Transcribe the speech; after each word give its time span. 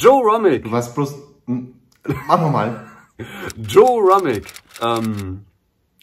Joe 0.00 0.22
Romick. 0.22 0.64
Du 0.64 0.72
warst 0.72 0.94
bloß. 0.94 1.14
Hm, 1.46 1.74
Mach 2.26 2.40
nochmal. 2.40 2.86
Joe 3.56 4.00
Romick. 4.00 4.46
Ähm, 4.80 5.44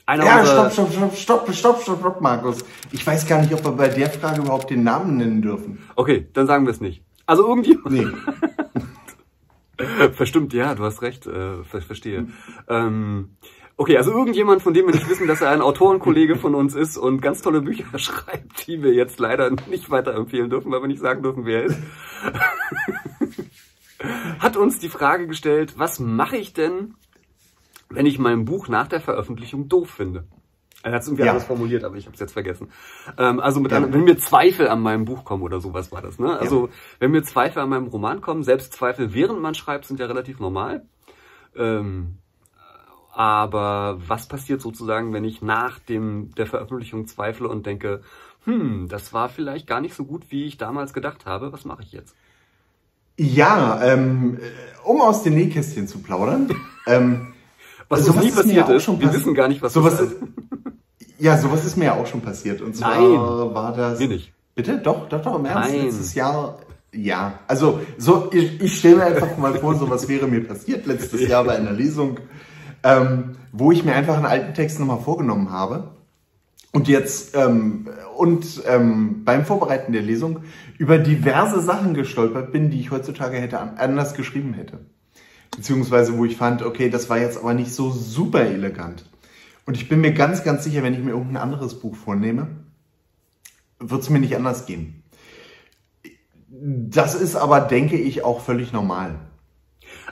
einer 0.06 0.24
Ja, 0.24 0.46
stopp, 0.46 0.72
stopp, 0.72 0.92
stopp, 0.94 1.16
stopp, 1.16 1.54
stopp, 1.54 1.82
stopp, 1.82 2.00
stopp, 2.00 2.22
Markus. 2.22 2.64
Ich 2.92 3.06
weiß 3.06 3.28
gar 3.28 3.42
nicht, 3.42 3.52
ob 3.54 3.66
wir 3.66 3.72
bei 3.72 3.90
der 3.90 4.10
Frage 4.10 4.42
überhaupt 4.42 4.70
den 4.70 4.84
Namen 4.84 5.18
nennen 5.18 5.42
dürfen. 5.42 5.80
Okay, 5.96 6.28
dann 6.34 6.46
sagen 6.48 6.66
wir 6.66 6.72
es 6.72 6.80
nicht. 6.80 7.04
Also 7.26 7.46
irgendjemand. 7.48 7.92
Nee. 7.92 8.08
Verstimmt, 10.14 10.54
ja, 10.54 10.76
du 10.76 10.84
hast 10.84 11.02
recht, 11.02 11.28
äh, 11.28 11.64
ver 11.64 11.82
verstehe. 11.82 12.28
Ähm, 12.68 13.32
okay, 13.76 13.98
also 13.98 14.12
irgendjemand, 14.12 14.62
von 14.62 14.74
dem 14.74 14.86
wir 14.88 14.94
nicht 14.94 15.10
wissen, 15.10 15.28
dass 15.28 15.42
er 15.42 15.50
ein 15.50 15.62
Autorenkollege 15.62 16.36
von 16.36 16.56
uns 16.56 16.74
ist 16.74 16.98
und 16.98 17.22
ganz 17.22 17.42
tolle 17.42 17.62
Bücher 17.62 17.86
schreibt, 18.00 18.68
die 18.68 18.82
wir 18.82 18.94
jetzt 18.94 19.20
leider 19.20 19.52
nicht 19.70 19.90
weiterempfehlen 19.90 20.50
dürfen, 20.50 20.72
weil 20.72 20.82
wir 20.82 20.88
nicht 20.88 21.02
sagen 21.02 21.22
dürfen, 21.22 21.46
wer 21.46 21.64
er 21.64 21.66
ist, 21.66 21.80
hat 24.40 24.58
uns 24.58 24.80
die 24.80 24.90
Frage 24.90 25.28
gestellt, 25.28 25.78
was 25.78 26.00
mache 26.00 26.38
ich 26.38 26.54
denn, 26.54 26.96
wenn 27.90 28.06
ich 28.06 28.20
mein 28.20 28.46
Buch 28.46 28.68
nach 28.68 28.88
der 28.88 29.02
Veröffentlichung 29.02 29.70
doof 29.70 29.90
finde? 29.90 30.26
Er 30.84 30.94
hat 30.94 31.02
es 31.02 31.08
irgendwie 31.08 31.24
Ja. 31.26 31.32
anders 31.32 31.46
formuliert, 31.46 31.84
aber 31.84 31.96
ich 31.96 32.06
habe 32.06 32.14
es 32.14 32.20
jetzt 32.20 32.34
vergessen. 32.34 32.72
Ähm, 33.18 33.40
also 33.40 33.60
mit 33.60 33.72
Ja. 33.72 33.78
anderen, 33.78 33.94
wenn 33.94 34.04
mir 34.04 34.18
Zweifel 34.18 34.68
an 34.68 34.82
meinem 34.82 35.06
Buch 35.06 35.26
kommen 35.26 35.44
oder 35.44 35.60
sowas 35.60 35.92
war 35.92 36.02
das. 36.02 36.20
Ne? 36.20 36.38
Also 36.38 36.70
wenn 37.00 37.12
mir 37.12 37.24
Zweifel 37.24 37.62
an 37.62 37.70
meinem 37.70 37.88
Roman 37.88 38.22
kommen, 38.22 38.44
selbst 38.44 38.74
Zweifel 38.74 39.14
während 39.14 39.42
man 39.42 39.56
schreibt, 39.56 39.86
sind 39.86 40.00
ja 40.00 40.06
relativ 40.06 40.40
normal. 40.40 40.86
Ähm, 41.56 42.20
aber 43.14 43.98
was 44.08 44.28
passiert 44.28 44.62
sozusagen, 44.62 45.12
wenn 45.12 45.24
ich 45.26 45.42
nach 45.42 45.80
dem 45.80 46.34
der 46.36 46.46
Veröffentlichung 46.46 47.08
zweifle 47.08 47.48
und 47.48 47.66
denke, 47.66 48.04
hm, 48.44 48.88
das 48.88 49.12
war 49.12 49.28
vielleicht 49.28 49.66
gar 49.66 49.82
nicht 49.82 49.96
so 49.96 50.06
gut, 50.06 50.30
wie 50.30 50.46
ich 50.46 50.58
damals 50.58 50.94
gedacht 50.94 51.26
habe. 51.26 51.52
Was 51.52 51.66
mache 51.66 51.82
ich 51.82 51.92
jetzt? 51.92 52.16
Ja, 53.18 53.82
ähm, 53.84 54.38
äh, 54.38 54.88
um 54.88 55.02
aus 55.02 55.24
dem 55.24 55.36
Nähkästchen 55.36 55.88
zu 55.88 56.00
plaudern. 56.00 56.50
ähm, 56.88 57.34
Was 57.90 58.08
uns 58.08 58.24
nie 58.24 58.32
passiert 58.32 58.70
ist. 58.70 58.84
schon 58.84 59.00
Wir 59.00 59.14
wissen 59.14 59.34
gar 59.34 59.48
nicht, 59.48 59.62
was 59.62 59.74
sowas 59.74 60.00
ist, 60.00 60.16
ja, 61.20 61.38
sowas 61.38 61.66
ist 61.66 61.78
mir 61.78 61.86
ja 61.86 61.94
auch 61.96 62.06
schon 62.06 62.22
passiert. 62.22 62.62
Und 62.62 62.76
zwar 62.76 62.96
Nein. 62.96 63.54
war 63.54 63.74
das. 63.74 64.00
Mir 64.00 64.08
nicht. 64.10 64.32
Bitte? 64.54 64.78
Doch, 64.78 65.10
doch, 65.10 65.22
doch, 65.22 65.40
im 65.40 65.46
Ernst. 65.46 65.72
Nein. 65.72 65.86
Letztes 65.86 66.14
Jahr. 66.14 66.60
Ja, 66.94 67.40
also 67.48 67.82
so, 67.98 68.30
ich, 68.32 68.62
ich 68.62 68.80
stelle 68.80 68.98
mir 68.98 69.06
einfach 69.06 69.38
mal 69.38 69.54
vor, 69.56 69.76
sowas 69.76 70.08
wäre 70.08 70.28
mir 70.28 70.44
passiert 70.44 70.86
letztes 70.86 71.28
Jahr 71.28 71.44
bei 71.44 71.56
einer 71.56 71.72
Lesung, 71.72 72.20
ähm, 72.82 73.36
wo 73.52 73.72
ich 73.72 73.84
mir 73.84 73.94
einfach 73.94 74.16
einen 74.16 74.26
alten 74.26 74.54
Text 74.54 74.80
nochmal 74.80 75.00
vorgenommen 75.00 75.52
habe 75.52 75.90
und 76.74 76.88
jetzt 76.88 77.36
ähm, 77.36 77.88
und 78.18 78.62
ähm, 78.68 79.24
beim 79.24 79.46
Vorbereiten 79.46 79.94
der 79.94 80.02
Lesung 80.02 80.42
über 80.78 80.98
diverse 80.98 81.62
Sachen 81.62 81.94
gestolpert 81.94 82.52
bin, 82.52 82.70
die 82.70 82.80
ich 82.80 82.92
heutzutage 82.92 83.38
hätte 83.38 83.60
an- 83.60 83.78
anders 83.78 84.14
geschrieben 84.14 84.54
hätte. 84.54 84.80
Beziehungsweise 85.56 86.18
wo 86.18 86.26
ich 86.26 86.36
fand, 86.38 86.62
okay, 86.62 86.90
das 86.90 87.10
war 87.10 87.20
jetzt 87.20 87.38
aber 87.38 87.54
nicht 87.54 87.74
so 87.74 87.90
super 87.92 88.42
elegant. 88.42 89.06
Und 89.66 89.76
ich 89.76 89.90
bin 89.90 90.02
mir 90.02 90.14
ganz, 90.14 90.44
ganz 90.44 90.64
sicher, 90.64 90.84
wenn 90.84 90.94
ich 90.94 91.00
mir 91.00 91.12
irgendein 91.12 91.38
anderes 91.38 91.80
Buch 91.80 91.96
vornehme, 91.96 92.48
wird 93.80 94.02
es 94.02 94.10
mir 94.10 94.20
nicht 94.20 94.36
anders 94.36 94.66
gehen. 94.66 95.04
Das 96.50 97.16
ist 97.16 97.36
aber, 97.36 97.60
denke 97.62 97.98
ich, 97.98 98.24
auch 98.24 98.42
völlig 98.42 98.72
normal. 98.72 99.16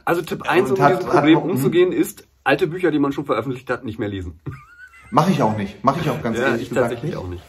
Also 0.03 0.21
Tipp 0.21 0.43
1, 0.43 0.71
um 0.71 0.77
mit 0.77 0.89
diesem 0.89 0.99
Problem 1.09 1.37
umzugehen, 1.39 1.91
ist, 1.91 2.27
alte 2.43 2.67
Bücher, 2.67 2.91
die 2.91 2.99
man 2.99 3.11
schon 3.11 3.25
veröffentlicht 3.25 3.69
hat, 3.69 3.85
nicht 3.85 3.97
mehr 3.99 4.09
lesen. 4.09 4.39
Mache 5.15 5.31
ich 5.31 5.41
auch 5.41 5.55
nicht. 5.57 5.81
Mache 5.81 6.01
ich 6.01 6.09
auch 6.09 6.21
ganz 6.21 6.37
ja, 6.39 6.47
ehrlich 6.47 6.63
ich 6.63 6.69
gesagt 6.69 6.89
tatsächlich 6.91 7.11
nicht. 7.15 7.23
auch 7.23 7.29
nicht. 7.29 7.41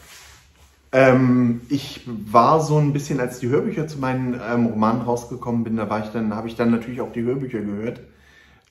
Ähm, 0.92 1.62
ich 1.68 2.02
war 2.06 2.60
so 2.60 2.78
ein 2.78 2.92
bisschen, 2.92 3.18
als 3.18 3.40
die 3.40 3.48
Hörbücher 3.48 3.88
zu 3.88 3.98
meinen 3.98 4.34
ähm, 4.34 4.66
Romanen 4.66 5.02
rausgekommen 5.02 5.64
bin, 5.64 5.76
da 5.76 5.90
war 5.90 5.98
ich 6.04 6.10
dann, 6.10 6.32
habe 6.32 6.46
ich 6.46 6.54
dann 6.54 6.70
natürlich 6.70 7.00
auch 7.00 7.10
die 7.12 7.22
Hörbücher 7.22 7.58
gehört. 7.60 8.00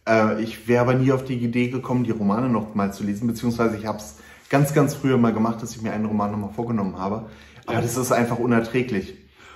Äh, 0.08 0.42
ich 0.42 0.70
wäre 0.70 0.82
aber 0.82 0.94
nie 0.94 1.12
auf 1.12 1.26
die 1.26 1.34
Idee 1.38 1.68
gekommen, 1.68 2.06
die 2.06 2.12
Romane 2.12 2.48
noch 2.48 2.74
mal 2.74 2.94
zu 2.94 3.04
lesen, 3.04 3.28
beziehungsweise 3.28 3.76
ich 3.76 3.86
habe 3.86 3.98
es 3.98 4.16
ganz, 4.50 4.74
ganz 4.74 4.96
früher 4.96 5.18
mal 5.18 5.34
gemacht, 5.34 5.62
dass 5.62 5.76
ich 5.76 5.82
mir 5.82 5.92
einen 5.92 6.06
Roman 6.06 6.32
nochmal 6.32 6.54
vorgenommen 6.56 6.98
habe. 6.98 7.26
Aber 7.66 7.76
Ja. 7.76 7.82
das 7.82 7.98
ist 7.98 8.14
einfach 8.14 8.40
unerträglich. 8.40 9.16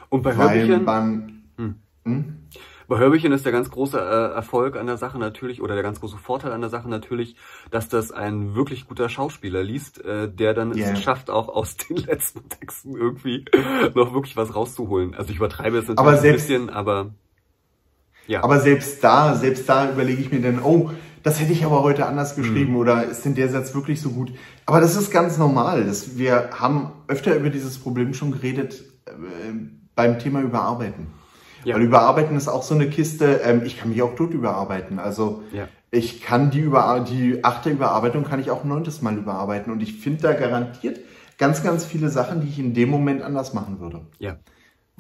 Und 0.10 0.24
bei 0.24 0.38
Weil 0.38 0.68
Hörbüchern, 0.68 0.84
man, 0.84 1.44
hm? 2.06 2.39
Bei 2.90 2.98
Hörbüchern 2.98 3.32
ist 3.32 3.46
der 3.46 3.52
ganz 3.54 3.70
große 3.70 3.98
äh, 3.98 4.34
Erfolg 4.36 4.76
an 4.76 4.88
der 4.88 4.98
Sache 4.98 5.18
natürlich, 5.18 5.62
oder 5.62 5.76
der 5.76 5.84
ganz 5.84 6.00
große 6.02 6.18
Vorteil 6.18 6.52
an 6.52 6.60
der 6.62 6.70
Sache 6.70 6.90
natürlich, 6.90 7.36
dass 7.72 7.88
das 7.88 8.12
ein 8.12 8.56
wirklich 8.56 8.88
guter 8.88 9.08
Schauspieler 9.08 9.64
liest, 9.64 10.04
äh, 10.04 10.28
der 10.30 10.54
dann 10.54 10.74
Ja. 10.76 10.90
es 10.92 11.02
schafft, 11.02 11.30
auch 11.30 11.48
aus 11.48 11.78
den 11.78 11.96
letzten 12.08 12.50
Texten 12.50 12.96
irgendwie 12.98 13.46
noch 13.96 14.14
wirklich 14.14 14.36
was 14.36 14.54
rauszuholen. 14.56 15.16
Also 15.16 15.30
ich 15.32 15.38
übertreibe 15.38 15.78
es 15.78 15.84
natürlich 15.84 16.00
Aber 16.00 16.12
ein 16.12 16.20
selbst- 16.20 16.48
bisschen, 16.48 16.70
aber 16.70 17.12
ja. 18.28 18.44
Aber 18.44 18.60
selbst 18.60 19.04
da, 19.04 19.36
selbst 19.36 19.68
da 19.70 19.90
überlege 19.92 20.22
ich 20.22 20.32
mir 20.32 20.42
dann, 20.42 20.60
oh, 20.62 20.92
das 21.24 21.40
hätte 21.42 21.52
ich 21.52 21.66
aber 21.66 21.84
heute 21.84 22.06
anders 22.06 22.36
geschrieben 22.36 22.72
Mhm. 22.74 22.78
oder 22.78 23.04
ist 23.06 23.24
denn 23.26 23.36
der 23.36 23.50
Satz 23.50 23.74
wirklich 23.74 24.02
so 24.02 24.10
gut? 24.12 24.32
Aber 24.66 24.80
das 24.82 24.96
ist 24.96 25.12
ganz 25.12 25.38
normal. 25.38 25.86
Das, 25.86 26.18
wir 26.18 26.50
haben 26.60 26.92
öfter 27.08 27.36
über 27.36 27.50
dieses 27.50 27.78
Problem 27.80 28.14
schon 28.14 28.32
geredet 28.32 28.84
äh, 29.06 29.12
beim 29.96 30.20
Thema 30.20 30.42
Überarbeiten. 30.42 31.08
Ja. 31.64 31.76
Weil 31.76 31.84
Überarbeiten 31.84 32.36
ist 32.38 32.48
auch 32.48 32.64
so 32.64 32.76
eine 32.76 32.90
Kiste, 32.90 33.42
ähm, 33.44 33.62
ich 33.66 33.80
kann 33.80 33.90
mich 33.90 34.02
auch 34.02 34.16
tot 34.16 34.34
überarbeiten. 34.34 35.00
Also 35.00 35.44
Ja. 35.52 35.68
ich 35.92 36.22
kann 36.22 36.52
die, 36.52 36.60
über, 36.60 37.06
die 37.10 37.44
achte 37.44 37.70
Überarbeitung 37.70 38.24
kann 38.24 38.40
ich 38.40 38.52
auch 38.52 38.64
ein 38.64 38.70
neuntes 38.70 39.02
Mal 39.02 39.18
überarbeiten. 39.18 39.72
Und 39.72 39.82
ich 39.82 39.96
finde 40.00 40.22
da 40.22 40.34
garantiert 40.34 41.00
ganz, 41.38 41.64
ganz 41.64 41.86
viele 41.86 42.10
Sachen, 42.10 42.42
die 42.42 42.48
ich 42.48 42.60
in 42.60 42.74
dem 42.74 42.90
Moment 42.90 43.22
anders 43.22 43.54
machen 43.54 43.80
würde. 43.80 44.02
ja. 44.20 44.38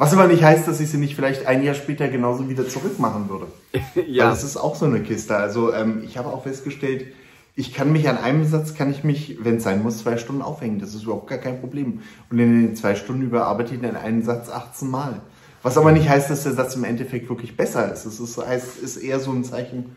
Was 0.01 0.13
aber 0.13 0.27
nicht 0.27 0.41
heißt, 0.41 0.65
dass 0.65 0.79
ich 0.79 0.89
sie 0.89 0.97
nicht 0.97 1.13
vielleicht 1.13 1.45
ein 1.45 1.61
Jahr 1.61 1.75
später 1.75 2.07
genauso 2.07 2.47
wieder 2.47 2.65
zurückmachen 2.65 3.27
würde. 3.29 3.47
ja. 4.07 4.23
Weil 4.23 4.29
das 4.29 4.45
ist 4.45 4.55
auch 4.55 4.75
so 4.75 4.85
eine 4.85 5.01
Kiste. 5.01 5.35
Also 5.35 5.73
ähm, 5.73 6.03
ich 6.05 6.17
habe 6.17 6.29
auch 6.29 6.43
festgestellt, 6.43 7.07
ich 7.53 7.73
kann 7.73 7.91
mich 7.91 8.07
an 8.07 8.17
einem 8.17 8.45
Satz, 8.45 8.73
kann 8.75 8.89
ich 8.89 9.03
mich, 9.03 9.39
wenn 9.43 9.57
es 9.57 9.63
sein 9.63 9.83
muss, 9.83 9.97
zwei 9.97 10.15
Stunden 10.15 10.41
aufhängen. 10.41 10.79
Das 10.79 10.95
ist 10.95 11.03
überhaupt 11.03 11.27
gar 11.27 11.37
kein 11.39 11.59
Problem. 11.59 11.99
Und 12.29 12.39
in 12.39 12.67
den 12.67 12.75
zwei 12.77 12.95
Stunden 12.95 13.23
überarbeite 13.23 13.75
ich 13.75 13.81
dann 13.81 13.97
einen 13.97 14.23
Satz 14.23 14.49
18 14.49 14.89
Mal. 14.89 15.19
Was 15.61 15.77
aber 15.77 15.91
nicht 15.91 16.07
heißt, 16.07 16.29
dass 16.29 16.43
der 16.43 16.53
Satz 16.53 16.75
im 16.75 16.83
Endeffekt 16.83 17.29
wirklich 17.29 17.57
besser 17.57 17.91
ist. 17.91 18.05
Es 18.05 18.19
ist, 18.19 18.37
heißt, 18.37 18.77
ist 18.77 18.97
eher 18.97 19.19
so 19.19 19.31
ein 19.31 19.43
Zeichen. 19.43 19.95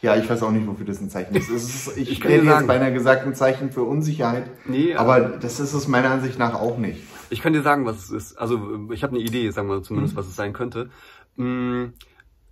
Ja, 0.00 0.16
ich 0.16 0.28
weiß 0.28 0.42
auch 0.42 0.50
nicht, 0.50 0.66
wofür 0.66 0.84
das 0.84 1.00
ein 1.00 1.10
Zeichen 1.10 1.34
ist. 1.36 1.48
Ist 1.48 1.96
ich 1.96 2.10
Ich 2.10 2.24
hätte 2.24 2.44
jetzt 2.44 2.66
beinahe 2.66 2.92
gesagt, 2.92 3.24
ein 3.24 3.36
Zeichen 3.36 3.70
für 3.70 3.82
Unsicherheit. 3.84 4.50
Nee, 4.66 4.94
aber 4.94 5.20
das 5.20 5.60
ist 5.60 5.74
es 5.74 5.86
meiner 5.86 6.10
Ansicht 6.10 6.38
nach 6.40 6.54
auch 6.54 6.76
nicht. 6.76 7.00
Ich 7.30 7.40
kann 7.40 7.52
dir 7.52 7.62
sagen, 7.62 7.86
was 7.86 7.98
es 7.98 8.10
ist. 8.10 8.36
Also 8.36 8.88
ich 8.90 9.04
habe 9.04 9.14
eine 9.14 9.24
Idee, 9.24 9.48
sagen 9.50 9.68
wir 9.68 9.76
Mhm. 9.76 9.84
zumindest, 9.84 10.16
was 10.16 10.26
es 10.26 10.34
sein 10.34 10.52
könnte. 10.52 10.90
Mm, 11.36 11.84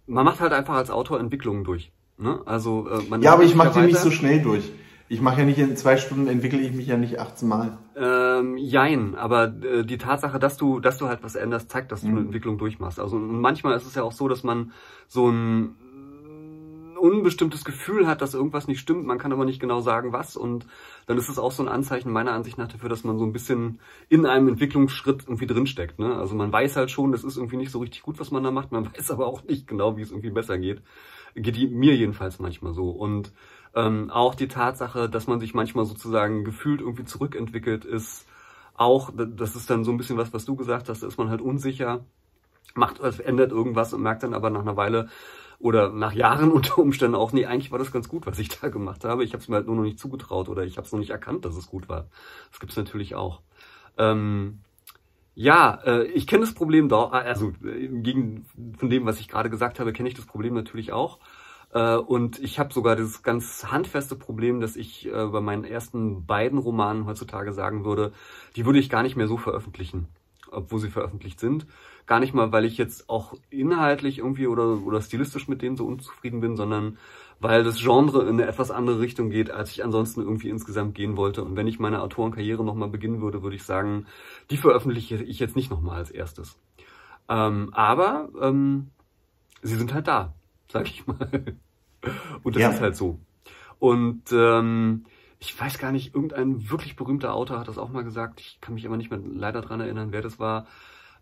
Man 0.06 0.24
macht 0.24 0.40
halt 0.40 0.52
einfach 0.52 0.74
als 0.74 0.90
Autor 0.90 1.18
Entwicklungen 1.18 1.64
durch. 1.64 1.92
Ne? 2.18 2.40
Also 2.46 2.88
äh, 2.88 3.02
man 3.08 3.20
Ja, 3.22 3.32
aber 3.32 3.42
ich 3.42 3.54
mache 3.54 3.80
die 3.80 3.86
nicht 3.86 3.98
so 3.98 4.10
schnell 4.10 4.42
durch. 4.42 4.70
Ich 5.12 5.20
mache 5.20 5.40
ja 5.40 5.44
nicht 5.44 5.58
in 5.58 5.76
zwei 5.76 5.96
Stunden, 5.96 6.28
entwickle 6.28 6.60
ich 6.60 6.72
mich 6.72 6.86
ja 6.86 6.96
nicht 6.96 7.18
18 7.18 7.48
Mal. 7.48 7.76
Ähm, 7.96 8.56
jein, 8.56 9.16
aber 9.16 9.52
äh, 9.60 9.84
die 9.84 9.98
Tatsache, 9.98 10.38
dass 10.38 10.56
du, 10.56 10.78
dass 10.78 10.98
du 10.98 11.08
halt 11.08 11.24
was 11.24 11.34
änderst, 11.34 11.68
zeigt, 11.68 11.90
dass 11.90 12.02
du 12.02 12.06
Mhm. 12.06 12.16
eine 12.16 12.26
Entwicklung 12.26 12.58
durchmachst. 12.58 13.00
Also 13.00 13.16
und 13.16 13.40
manchmal 13.40 13.76
ist 13.76 13.86
es 13.86 13.96
ja 13.96 14.04
auch 14.04 14.12
so, 14.12 14.28
dass 14.28 14.44
man 14.44 14.70
so 15.08 15.28
ein 15.28 15.74
unbestimmtes 17.00 17.64
Gefühl 17.64 18.06
hat, 18.06 18.20
dass 18.22 18.34
irgendwas 18.34 18.68
nicht 18.68 18.78
stimmt, 18.78 19.04
man 19.04 19.18
kann 19.18 19.32
aber 19.32 19.44
nicht 19.44 19.58
genau 19.58 19.80
sagen, 19.80 20.12
was 20.12 20.36
und 20.36 20.66
dann 21.06 21.18
ist 21.18 21.28
es 21.28 21.38
auch 21.40 21.50
so 21.50 21.62
ein 21.64 21.68
Anzeichen 21.68 22.12
meiner 22.12 22.32
Ansicht 22.32 22.56
nach 22.58 22.68
dafür, 22.68 22.88
dass 22.88 23.02
man 23.02 23.18
so 23.18 23.24
ein 23.24 23.32
bisschen 23.32 23.80
in 24.08 24.26
einem 24.26 24.46
Entwicklungsschritt 24.48 25.22
irgendwie 25.26 25.46
drinsteckt. 25.46 25.98
Ne? 25.98 26.14
Also 26.14 26.36
man 26.36 26.52
weiß 26.52 26.76
halt 26.76 26.90
schon, 26.90 27.10
das 27.10 27.24
ist 27.24 27.36
irgendwie 27.36 27.56
nicht 27.56 27.72
so 27.72 27.80
richtig 27.80 28.02
gut, 28.02 28.20
was 28.20 28.30
man 28.30 28.44
da 28.44 28.50
macht, 28.52 28.70
man 28.70 28.86
weiß 28.94 29.10
aber 29.10 29.26
auch 29.26 29.42
nicht 29.44 29.66
genau, 29.66 29.96
wie 29.96 30.02
es 30.02 30.10
irgendwie 30.12 30.30
besser 30.30 30.56
geht. 30.58 30.82
Geht 31.34 31.72
mir 31.72 31.96
jedenfalls 31.96 32.38
manchmal 32.38 32.74
so 32.74 32.90
und 32.90 33.32
ähm, 33.74 34.10
auch 34.10 34.34
die 34.34 34.48
Tatsache, 34.48 35.08
dass 35.08 35.26
man 35.26 35.40
sich 35.40 35.54
manchmal 35.54 35.84
sozusagen 35.84 36.44
gefühlt 36.44 36.80
irgendwie 36.80 37.04
zurückentwickelt, 37.04 37.84
ist 37.84 38.26
auch, 38.74 39.10
das 39.14 39.56
ist 39.56 39.68
dann 39.70 39.84
so 39.84 39.90
ein 39.90 39.98
bisschen 39.98 40.16
was, 40.16 40.32
was 40.32 40.44
du 40.44 40.56
gesagt 40.56 40.88
hast, 40.88 41.02
da 41.02 41.06
ist 41.06 41.18
man 41.18 41.28
halt 41.28 41.40
unsicher, 41.40 42.04
macht, 42.74 43.00
ändert 43.20 43.52
irgendwas 43.52 43.92
und 43.92 44.02
merkt 44.02 44.22
dann 44.22 44.34
aber 44.34 44.50
nach 44.50 44.62
einer 44.62 44.76
Weile 44.76 45.08
oder 45.58 45.90
nach 45.90 46.12
Jahren 46.12 46.50
unter 46.52 46.78
Umständen 46.78 47.14
auch, 47.14 47.32
nee, 47.32 47.46
eigentlich 47.46 47.70
war 47.70 47.78
das 47.78 47.92
ganz 47.92 48.08
gut, 48.08 48.26
was 48.26 48.38
ich 48.38 48.48
da 48.48 48.68
gemacht 48.68 49.04
habe. 49.04 49.22
Ich 49.22 49.32
habe 49.32 49.42
es 49.42 49.48
mir 49.48 49.56
halt 49.56 49.66
nur 49.66 49.76
noch 49.76 49.82
nicht 49.82 49.98
zugetraut 49.98 50.48
oder 50.48 50.64
ich 50.64 50.78
habe 50.78 50.86
es 50.86 50.92
noch 50.92 50.98
nicht 50.98 51.10
erkannt, 51.10 51.44
dass 51.44 51.56
es 51.56 51.66
gut 51.66 51.88
war. 51.88 52.06
Das 52.50 52.60
gibt's 52.60 52.76
natürlich 52.76 53.14
auch. 53.14 53.42
Ähm, 53.98 54.60
ja, 55.34 55.78
äh, 55.84 56.04
ich 56.04 56.26
kenne 56.26 56.44
das 56.44 56.54
Problem 56.54 56.88
doch, 56.88 57.12
also 57.12 57.52
äh, 57.64 57.88
gegen 57.88 58.46
von 58.78 58.90
dem, 58.90 59.06
was 59.06 59.20
ich 59.20 59.28
gerade 59.28 59.50
gesagt 59.50 59.78
habe, 59.78 59.92
kenne 59.92 60.08
ich 60.08 60.14
das 60.14 60.26
Problem 60.26 60.54
natürlich 60.54 60.92
auch. 60.92 61.18
Äh, 61.72 61.96
und 61.96 62.38
ich 62.40 62.58
habe 62.58 62.72
sogar 62.72 62.96
das 62.96 63.22
ganz 63.22 63.66
handfeste 63.70 64.16
Problem, 64.16 64.60
dass 64.60 64.76
ich 64.76 65.06
äh, 65.06 65.26
bei 65.26 65.40
meinen 65.40 65.64
ersten 65.64 66.26
beiden 66.26 66.58
Romanen 66.58 67.06
heutzutage 67.06 67.52
sagen 67.52 67.84
würde, 67.84 68.12
die 68.56 68.66
würde 68.66 68.78
ich 68.78 68.90
gar 68.90 69.02
nicht 69.02 69.16
mehr 69.16 69.28
so 69.28 69.36
veröffentlichen, 69.36 70.08
obwohl 70.50 70.80
sie 70.80 70.90
veröffentlicht 70.90 71.40
sind. 71.40 71.66
Gar 72.06 72.20
nicht 72.20 72.34
mal, 72.34 72.50
weil 72.50 72.64
ich 72.64 72.76
jetzt 72.76 73.08
auch 73.08 73.34
inhaltlich 73.50 74.18
irgendwie 74.18 74.48
oder, 74.48 74.84
oder 74.84 75.00
stilistisch 75.00 75.46
mit 75.46 75.62
denen 75.62 75.76
so 75.76 75.86
unzufrieden 75.86 76.40
bin, 76.40 76.56
sondern 76.56 76.98
weil 77.38 77.62
das 77.62 77.78
Genre 77.78 78.22
in 78.22 78.40
eine 78.40 78.46
etwas 78.46 78.70
andere 78.70 79.00
Richtung 79.00 79.30
geht, 79.30 79.50
als 79.50 79.70
ich 79.70 79.84
ansonsten 79.84 80.20
irgendwie 80.20 80.50
insgesamt 80.50 80.94
gehen 80.94 81.16
wollte. 81.16 81.42
Und 81.42 81.56
wenn 81.56 81.68
ich 81.68 81.78
meine 81.78 82.02
Autorenkarriere 82.02 82.64
nochmal 82.64 82.88
beginnen 82.88 83.22
würde, 83.22 83.42
würde 83.42 83.56
ich 83.56 83.62
sagen, 83.62 84.06
die 84.50 84.56
veröffentliche 84.56 85.22
ich 85.22 85.38
jetzt 85.38 85.56
nicht 85.56 85.70
nochmal 85.70 85.98
als 85.98 86.10
erstes. 86.10 86.58
Ähm, 87.28 87.70
aber 87.72 88.28
ähm, 88.42 88.90
sie 89.62 89.76
sind 89.76 89.94
halt 89.94 90.08
da, 90.08 90.34
sag 90.72 90.86
ich 90.88 91.06
mal. 91.06 91.56
Und 92.42 92.56
das 92.56 92.62
Ja. 92.62 92.70
ist 92.70 92.80
halt 92.80 92.96
so. 92.96 93.20
Und 93.78 94.32
ähm, 94.32 95.06
ich 95.38 95.58
weiß 95.58 95.78
gar 95.78 95.92
nicht, 95.92 96.14
irgendein 96.14 96.70
wirklich 96.70 96.96
berühmter 96.96 97.34
Autor 97.34 97.58
hat 97.60 97.68
das 97.68 97.78
auch 97.78 97.90
mal 97.90 98.04
gesagt. 98.04 98.40
Ich 98.40 98.60
kann 98.60 98.74
mich 98.74 98.86
aber 98.86 98.96
nicht 98.96 99.10
mehr 99.10 99.20
leider 99.20 99.62
dran 99.62 99.80
erinnern, 99.80 100.12
wer 100.12 100.22
das 100.22 100.38
war. 100.38 100.66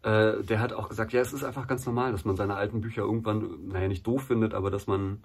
Äh, 0.03 0.43
der 0.45 0.61
hat 0.61 0.73
auch 0.73 0.89
gesagt, 0.89 1.13
ja, 1.13 1.21
es 1.21 1.33
ist 1.33 1.45
einfach 1.45 1.67
ganz 1.67 1.87
normal, 1.87 2.13
dass 2.13 2.25
man 2.25 2.37
seine 2.37 2.57
alten 2.57 2.81
Bücher 2.81 3.03
irgendwann, 3.03 3.69
naja, 3.69 3.89
nicht 3.89 4.07
doof 4.07 4.25
findet, 4.25 4.55
aber 4.55 4.71
dass 4.71 4.87
man 4.87 5.23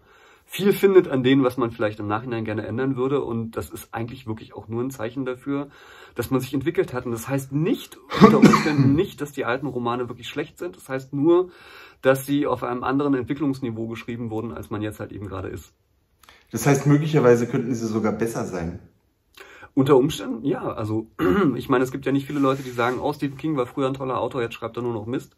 viel 0.54 0.72
findet 0.72 1.08
an 1.08 1.24
denen, 1.24 1.44
was 1.44 1.58
man 1.58 1.72
vielleicht 1.72 2.00
im 2.00 2.06
Nachhinein 2.06 2.46
gerne 2.46 2.68
ändern 2.68 2.96
würde. 2.96 3.24
Und 3.24 3.58
das 3.58 3.72
ist 3.72 3.92
eigentlich 3.92 4.28
wirklich 4.28 4.54
auch 4.54 4.68
nur 4.68 4.84
ein 4.84 4.92
Zeichen 4.92 5.26
dafür, 5.26 5.70
dass 6.14 6.30
man 6.30 6.42
sich 6.42 6.54
entwickelt 6.54 6.94
hat. 6.94 7.08
Und 7.08 7.12
das 7.12 7.28
heißt 7.28 7.52
nicht, 7.54 7.98
unter 8.22 8.38
Umständen 8.38 8.94
nicht, 8.96 9.20
dass 9.20 9.32
die 9.32 9.46
alten 9.46 9.66
Romane 9.66 10.10
wirklich 10.10 10.30
schlecht 10.30 10.60
sind. 10.60 10.76
Das 10.78 10.88
heißt 10.90 11.12
nur, 11.12 11.50
dass 12.04 12.28
sie 12.28 12.46
auf 12.46 12.62
einem 12.62 12.84
anderen 12.84 13.16
Entwicklungsniveau 13.16 13.88
geschrieben 13.88 14.30
wurden, 14.30 14.52
als 14.54 14.70
man 14.70 14.84
jetzt 14.84 15.00
halt 15.00 15.12
eben 15.12 15.28
gerade 15.28 15.48
ist. 15.48 15.74
Das 16.52 16.68
heißt, 16.68 16.86
möglicherweise 16.86 17.48
könnten 17.48 17.74
sie 17.74 17.88
sogar 17.88 18.12
besser 18.12 18.46
sein. 18.46 18.78
Unter 19.74 19.98
Umständen, 19.98 20.46
ja. 20.46 20.62
Also, 20.72 21.08
ich 21.56 21.68
meine, 21.68 21.84
es 21.84 21.92
gibt 21.92 22.06
ja 22.06 22.12
nicht 22.12 22.28
viele 22.28 22.38
Leute, 22.40 22.62
die 22.62 22.70
sagen, 22.70 23.00
oh, 23.00 23.12
Stephen 23.12 23.38
King 23.38 23.58
war 23.58 23.66
früher 23.66 23.88
ein 23.88 23.96
toller 23.96 24.20
Autor, 24.20 24.44
jetzt 24.44 24.54
schreibt 24.54 24.78
er 24.78 24.84
nur 24.84 24.94
noch 24.94 25.08
Mist. 25.08 25.36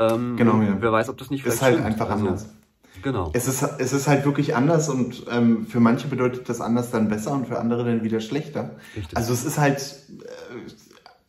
Ähm, 0.00 0.34
Genau, 0.36 0.60
ja. 0.60 0.76
Wer 0.80 0.90
weiß, 0.90 1.08
ob 1.08 1.18
das 1.18 1.30
nicht 1.30 1.46
Das 1.46 1.58
vielleicht 1.58 1.76
ist 1.76 1.80
halt 1.84 1.94
stimmt. 1.94 2.00
einfach 2.00 2.10
Also, 2.10 2.26
anders. 2.26 2.56
Genau. 3.02 3.30
Es 3.32 3.48
ist, 3.48 3.62
es 3.78 3.92
ist 3.92 4.08
halt 4.08 4.24
wirklich 4.24 4.54
anders 4.54 4.88
und 4.88 5.24
ähm, 5.30 5.66
für 5.66 5.80
manche 5.80 6.08
bedeutet 6.08 6.48
das 6.48 6.60
anders 6.60 6.90
dann 6.90 7.08
besser 7.08 7.32
und 7.32 7.46
für 7.46 7.58
andere 7.58 7.84
dann 7.84 8.02
wieder 8.02 8.20
schlechter. 8.20 8.76
Richtig. 8.96 9.16
Also 9.16 9.32
es 9.32 9.44
ist 9.44 9.58
halt, 9.58 9.80
äh, 9.80 10.70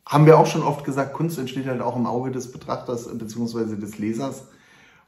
haben 0.05 0.25
wir 0.25 0.37
auch 0.37 0.47
schon 0.47 0.63
oft 0.63 0.83
gesagt, 0.85 1.13
Kunst 1.13 1.37
entsteht 1.37 1.67
halt 1.67 1.81
auch 1.81 1.95
im 1.95 2.05
Auge 2.05 2.31
des 2.31 2.51
Betrachters 2.51 3.07
bzw. 3.17 3.75
des 3.75 3.97
Lesers. 3.97 4.47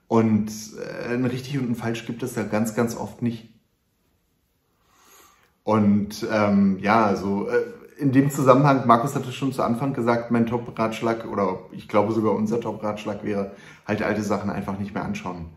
Und 0.07 0.51
äh, 0.77 1.13
ein 1.13 1.25
richtig 1.25 1.57
und 1.57 1.71
ein 1.71 1.75
falsch 1.75 2.05
gibt 2.05 2.23
es 2.23 2.33
da 2.33 2.43
ganz, 2.43 2.75
ganz 2.75 2.95
oft 2.95 3.21
nicht. 3.21 3.49
Und 5.63 6.27
ähm, 6.31 6.77
ja, 6.79 7.05
also 7.05 7.47
äh, 7.47 7.63
in 7.97 8.11
dem 8.11 8.29
Zusammenhang, 8.29 8.85
Markus 8.85 9.15
hatte 9.15 9.31
schon 9.31 9.53
zu 9.53 9.63
Anfang 9.63 9.93
gesagt, 9.93 10.29
mein 10.29 10.45
Top-Ratschlag 10.45 11.25
oder 11.25 11.59
ich 11.71 11.87
glaube 11.87 12.11
sogar 12.11 12.33
unser 12.33 12.59
Top-Ratschlag 12.59 13.23
wäre, 13.23 13.51
halt 13.87 14.01
alte 14.01 14.21
Sachen 14.23 14.49
einfach 14.49 14.77
nicht 14.77 14.93
mehr 14.93 15.05
anschauen. 15.05 15.47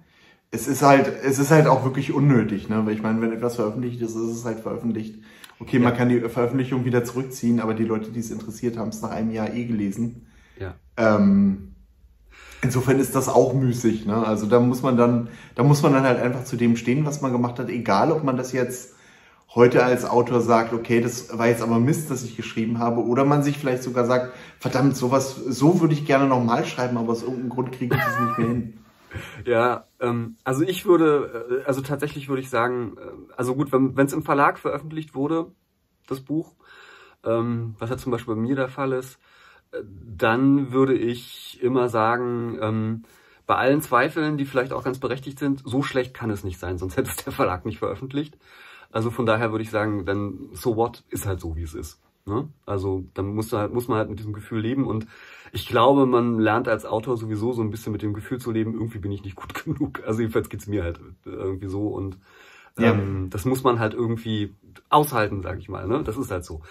Es 0.50 0.68
ist 0.68 0.82
halt, 0.82 1.08
es 1.24 1.38
ist 1.38 1.50
halt 1.50 1.66
auch 1.66 1.84
wirklich 1.84 2.12
unnötig, 2.12 2.68
ne? 2.68 2.86
Weil 2.86 2.94
ich 2.94 3.02
meine, 3.02 3.20
wenn 3.20 3.32
etwas 3.32 3.56
veröffentlicht 3.56 4.00
ist, 4.00 4.14
ist 4.14 4.36
es 4.36 4.44
halt 4.44 4.60
veröffentlicht. 4.60 5.16
Okay, 5.58 5.78
man 5.78 5.96
kann 5.96 6.08
die 6.08 6.20
Veröffentlichung 6.20 6.84
wieder 6.84 7.04
zurückziehen, 7.04 7.60
aber 7.60 7.74
die 7.74 7.84
Leute, 7.84 8.10
die 8.10 8.20
es 8.20 8.30
interessiert, 8.30 8.76
haben 8.76 8.90
es 8.90 9.00
nach 9.00 9.10
einem 9.10 9.30
Jahr 9.30 9.52
eh 9.54 9.64
gelesen. 9.64 10.26
Ja. 10.58 10.74
Ähm, 10.96 11.74
insofern 12.62 12.98
ist 12.98 13.14
das 13.14 13.28
auch 13.28 13.54
müßig, 13.54 14.06
ne? 14.06 14.26
Also 14.26 14.46
da 14.46 14.60
muss 14.60 14.82
man 14.82 14.96
dann, 14.96 15.28
da 15.54 15.62
muss 15.62 15.82
man 15.82 15.92
dann 15.92 16.04
halt 16.04 16.20
einfach 16.20 16.44
zu 16.44 16.56
dem 16.56 16.76
stehen, 16.76 17.06
was 17.06 17.22
man 17.22 17.32
gemacht 17.32 17.58
hat, 17.58 17.70
egal 17.70 18.12
ob 18.12 18.22
man 18.22 18.36
das 18.36 18.52
jetzt 18.52 18.94
heute 19.54 19.84
als 19.84 20.04
Autor 20.04 20.42
sagt, 20.42 20.74
okay, 20.74 21.00
das 21.00 21.36
war 21.36 21.48
jetzt 21.48 21.62
aber 21.62 21.78
Mist, 21.78 22.10
dass 22.10 22.22
ich 22.22 22.36
geschrieben 22.36 22.78
habe, 22.78 23.02
oder 23.02 23.24
man 23.24 23.42
sich 23.42 23.58
vielleicht 23.58 23.82
sogar 23.82 24.04
sagt, 24.04 24.34
verdammt, 24.58 24.96
sowas, 24.96 25.34
so 25.34 25.80
würde 25.80 25.94
ich 25.94 26.04
gerne 26.04 26.26
nochmal 26.26 26.66
schreiben, 26.66 26.98
aber 26.98 27.12
aus 27.12 27.22
irgendeinem 27.22 27.48
Grund 27.48 27.72
kriege 27.72 27.96
ich 27.96 28.02
das 28.02 28.20
nicht 28.20 28.38
mehr 28.38 28.48
hin. 28.48 28.78
Ja, 29.44 29.86
ähm, 30.00 30.36
also 30.44 30.62
ich 30.62 30.86
würde, 30.86 31.62
äh, 31.62 31.66
also 31.66 31.80
tatsächlich 31.82 32.28
würde 32.28 32.42
ich 32.42 32.50
sagen, 32.50 32.96
äh, 32.98 33.32
also 33.36 33.54
gut, 33.54 33.72
wenn 33.72 33.98
es 33.98 34.12
im 34.12 34.22
Verlag 34.22 34.58
veröffentlicht 34.58 35.14
wurde, 35.14 35.52
das 36.06 36.20
Buch, 36.20 36.54
ähm, 37.24 37.74
was 37.78 37.90
ja 37.90 37.96
zum 37.96 38.12
Beispiel 38.12 38.34
bei 38.34 38.40
mir 38.40 38.56
der 38.56 38.68
Fall 38.68 38.92
ist, 38.92 39.18
äh, 39.72 39.82
dann 39.84 40.72
würde 40.72 40.94
ich 40.94 41.62
immer 41.62 41.88
sagen, 41.88 42.58
ähm, 42.60 43.02
bei 43.46 43.56
allen 43.56 43.80
Zweifeln, 43.80 44.38
die 44.38 44.44
vielleicht 44.44 44.72
auch 44.72 44.84
ganz 44.84 44.98
berechtigt 44.98 45.38
sind, 45.38 45.62
so 45.64 45.82
schlecht 45.82 46.14
kann 46.14 46.30
es 46.30 46.44
nicht 46.44 46.58
sein, 46.58 46.78
sonst 46.78 46.96
hätte 46.96 47.10
es 47.10 47.16
der 47.16 47.32
Verlag 47.32 47.64
nicht 47.64 47.78
veröffentlicht. 47.78 48.36
Also 48.90 49.10
von 49.10 49.26
daher 49.26 49.52
würde 49.52 49.62
ich 49.62 49.70
sagen, 49.70 50.04
dann 50.06 50.50
so 50.52 50.76
what 50.76 51.04
ist 51.10 51.26
halt 51.26 51.40
so, 51.40 51.56
wie 51.56 51.62
es 51.62 51.74
ist. 51.74 52.00
Ne? 52.26 52.48
Also 52.66 53.04
dann 53.14 53.34
muss, 53.34 53.52
halt, 53.52 53.72
muss 53.72 53.86
man 53.86 53.98
halt 53.98 54.10
mit 54.10 54.18
diesem 54.18 54.32
Gefühl 54.32 54.60
leben 54.60 54.84
und 54.86 55.06
ich 55.52 55.68
glaube, 55.68 56.06
man 56.06 56.40
lernt 56.40 56.66
als 56.68 56.84
Autor 56.84 57.16
sowieso 57.16 57.52
so 57.52 57.62
ein 57.62 57.70
bisschen 57.70 57.92
mit 57.92 58.02
dem 58.02 58.14
Gefühl 58.14 58.38
zu 58.40 58.50
leben, 58.50 58.74
irgendwie 58.74 58.98
bin 58.98 59.12
ich 59.12 59.22
nicht 59.22 59.36
gut 59.36 59.54
genug. 59.64 60.02
Also 60.04 60.20
jedenfalls 60.20 60.48
geht's 60.48 60.66
mir 60.66 60.82
halt 60.82 60.98
irgendwie 61.24 61.68
so 61.68 61.86
und 61.88 62.18
Ja. 62.78 62.92
ähm, 62.92 63.30
das 63.30 63.44
muss 63.44 63.62
man 63.64 63.78
halt 63.78 63.94
irgendwie 63.94 64.54
aushalten, 64.90 65.42
sage 65.42 65.60
ich 65.60 65.68
mal. 65.68 65.86
Ne? 65.88 66.02
Das 66.04 66.16
ist 66.16 66.30
halt 66.30 66.44
so. 66.44 66.62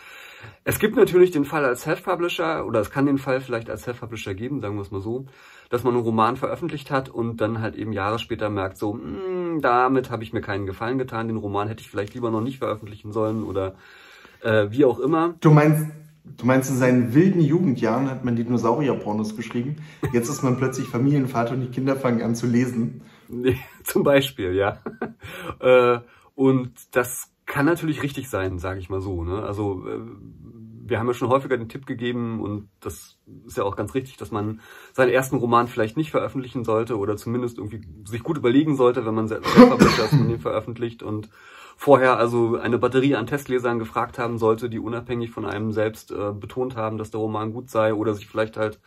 Es 0.63 0.79
gibt 0.79 0.95
natürlich 0.95 1.31
den 1.31 1.45
Fall 1.45 1.65
als 1.65 1.83
Self-Publisher 1.83 2.65
oder 2.65 2.79
es 2.79 2.91
kann 2.91 3.05
den 3.05 3.17
Fall 3.17 3.41
vielleicht 3.41 3.69
als 3.69 3.83
Self-Publisher 3.83 4.33
geben, 4.33 4.59
sagen 4.61 4.75
wir 4.75 4.81
es 4.81 4.91
mal 4.91 5.01
so, 5.01 5.25
dass 5.69 5.83
man 5.83 5.93
einen 5.95 6.03
Roman 6.03 6.37
veröffentlicht 6.37 6.91
hat 6.91 7.09
und 7.09 7.37
dann 7.41 7.61
halt 7.61 7.75
eben 7.75 7.93
Jahre 7.93 8.19
später 8.19 8.49
merkt, 8.49 8.77
so, 8.77 8.93
"Hm, 8.93 9.61
damit 9.61 10.09
habe 10.09 10.23
ich 10.23 10.33
mir 10.33 10.41
keinen 10.41 10.65
Gefallen 10.65 10.97
getan, 10.97 11.27
den 11.27 11.37
Roman 11.37 11.67
hätte 11.67 11.81
ich 11.81 11.89
vielleicht 11.89 12.13
lieber 12.13 12.31
noch 12.31 12.41
nicht 12.41 12.59
veröffentlichen 12.59 13.11
sollen 13.11 13.43
oder 13.43 13.75
äh, 14.45 14.71
wie 14.71 14.85
auch 14.85 14.99
immer. 14.99 15.35
Du 15.41 15.51
meinst, 15.51 15.87
du 16.37 16.45
meinst, 16.45 16.69
in 16.69 16.77
seinen 16.77 17.13
wilden 17.13 17.41
Jugendjahren 17.41 18.09
hat 18.09 18.23
man 18.23 18.35
Dinosaurier-Pornos 18.35 19.35
geschrieben. 19.35 19.77
Jetzt 20.13 20.29
ist 20.29 20.43
man 20.43 20.57
plötzlich 20.57 20.87
Familienvater 20.87 21.53
und 21.53 21.61
die 21.61 21.71
Kinder 21.71 21.95
fangen 21.95 22.21
an 22.21 22.35
zu 22.35 22.45
lesen. 22.45 23.01
Zum 23.83 24.03
Beispiel, 24.03 24.53
ja. 24.53 24.79
äh, 25.59 25.99
und 26.35 26.71
das 26.91 27.31
kann 27.45 27.65
natürlich 27.65 28.03
richtig 28.03 28.29
sein, 28.29 28.59
sage 28.59 28.79
ich 28.79 28.89
mal 28.89 29.01
so. 29.01 29.23
Ne? 29.23 29.41
Also 29.43 29.87
äh, 29.87 29.99
wir 30.87 30.99
haben 30.99 31.07
ja 31.07 31.13
schon 31.15 31.29
häufiger 31.29 31.57
den 31.57 31.69
Tipp 31.69 31.87
gegeben 31.87 32.41
und 32.41 32.69
das 32.79 33.17
ist 33.47 33.57
ja 33.57 33.63
auch 33.63 33.75
ganz 33.75 33.95
richtig, 33.95 34.17
dass 34.17 34.29
man 34.29 34.61
seinen 34.93 35.09
ersten 35.09 35.37
Roman 35.37 35.67
vielleicht 35.67 35.97
nicht 35.97 36.11
veröffentlichen 36.11 36.63
sollte 36.63 36.97
oder 36.97 37.17
zumindest 37.17 37.57
irgendwie 37.57 37.81
sich 38.03 38.21
gut 38.21 38.37
überlegen 38.37 38.75
sollte, 38.75 39.05
wenn 39.05 39.15
man 39.15 39.27
selber 39.27 39.47
dass 39.79 40.11
man 40.11 40.27
den 40.27 40.39
veröffentlicht 40.39 41.01
und 41.01 41.29
vorher 41.77 42.17
also 42.17 42.57
eine 42.57 42.77
Batterie 42.77 43.15
an 43.15 43.27
Testlesern 43.27 43.79
gefragt 43.79 44.17
haben 44.17 44.37
sollte, 44.37 44.69
die 44.69 44.79
unabhängig 44.79 45.31
von 45.31 45.45
einem 45.45 45.71
selbst 45.71 46.11
äh, 46.11 46.31
betont 46.31 46.75
haben, 46.75 46.97
dass 46.97 47.11
der 47.11 47.19
Roman 47.19 47.53
gut 47.53 47.69
sei 47.69 47.93
oder 47.93 48.13
sich 48.13 48.27
vielleicht 48.27 48.57
halt 48.57 48.79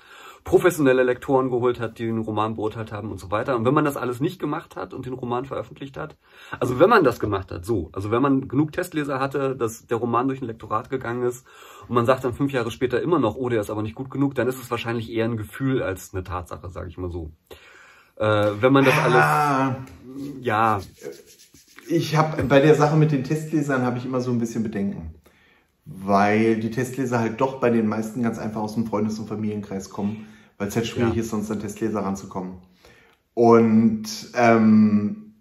professionelle 0.44 1.02
Lektoren 1.02 1.50
geholt 1.50 1.78
hat, 1.78 1.98
die 1.98 2.06
den 2.06 2.18
Roman 2.18 2.54
beurteilt 2.54 2.90
haben 2.90 3.10
und 3.10 3.18
so 3.18 3.30
weiter. 3.30 3.54
Und 3.56 3.66
wenn 3.66 3.74
man 3.74 3.84
das 3.84 3.96
alles 3.96 4.20
nicht 4.20 4.40
gemacht 4.40 4.76
hat 4.76 4.94
und 4.94 5.04
den 5.04 5.12
Roman 5.12 5.44
veröffentlicht 5.44 5.96
hat, 5.96 6.16
also 6.58 6.78
wenn 6.78 6.88
man 6.88 7.04
das 7.04 7.20
gemacht 7.20 7.50
hat, 7.50 7.66
so, 7.66 7.90
also 7.92 8.10
wenn 8.10 8.22
man 8.22 8.48
genug 8.48 8.72
Testleser 8.72 9.20
hatte, 9.20 9.56
dass 9.56 9.86
der 9.86 9.98
Roman 9.98 10.26
durch 10.28 10.40
ein 10.40 10.46
Lektorat 10.46 10.88
gegangen 10.88 11.22
ist 11.22 11.46
und 11.86 11.94
man 11.94 12.06
sagt 12.06 12.24
dann 12.24 12.32
fünf 12.32 12.52
Jahre 12.52 12.70
später 12.70 13.02
immer 13.02 13.18
noch, 13.18 13.36
oh, 13.36 13.48
der 13.48 13.60
ist 13.60 13.70
aber 13.70 13.82
nicht 13.82 13.94
gut 13.94 14.10
genug, 14.10 14.34
dann 14.34 14.48
ist 14.48 14.62
es 14.62 14.70
wahrscheinlich 14.70 15.12
eher 15.12 15.26
ein 15.26 15.36
Gefühl 15.36 15.82
als 15.82 16.14
eine 16.14 16.24
Tatsache, 16.24 16.70
sage 16.70 16.88
ich 16.88 16.96
mal 16.96 17.10
so. 17.10 17.30
Äh, 18.16 18.52
wenn 18.60 18.72
man 18.72 18.84
das 18.84 18.98
alles, 18.98 19.16
Ah, 19.16 19.76
ja, 20.40 20.80
ich 21.88 22.16
habe 22.16 22.42
bei 22.44 22.60
der 22.60 22.74
Sache 22.74 22.96
mit 22.96 23.12
den 23.12 23.24
Testlesern 23.24 23.82
habe 23.82 23.98
ich 23.98 24.04
immer 24.04 24.20
so 24.20 24.30
ein 24.30 24.38
bisschen 24.38 24.62
Bedenken. 24.62 25.14
Weil 25.84 26.60
die 26.60 26.70
Testleser 26.70 27.18
halt 27.18 27.40
doch 27.40 27.60
bei 27.60 27.70
den 27.70 27.86
meisten 27.86 28.22
ganz 28.22 28.38
einfach 28.38 28.60
aus 28.60 28.74
dem 28.74 28.86
Freundes- 28.86 29.18
und 29.18 29.26
Familienkreis 29.26 29.88
kommen, 29.88 30.26
weil 30.58 30.68
es 30.68 30.76
halt 30.76 30.86
schwierig 30.86 31.14
Ja. 31.14 31.20
ist, 31.22 31.30
sonst 31.30 31.50
an 31.50 31.60
Testleser 31.60 32.00
ranzukommen. 32.00 32.58
Und 33.32 34.06
ähm, 34.34 35.32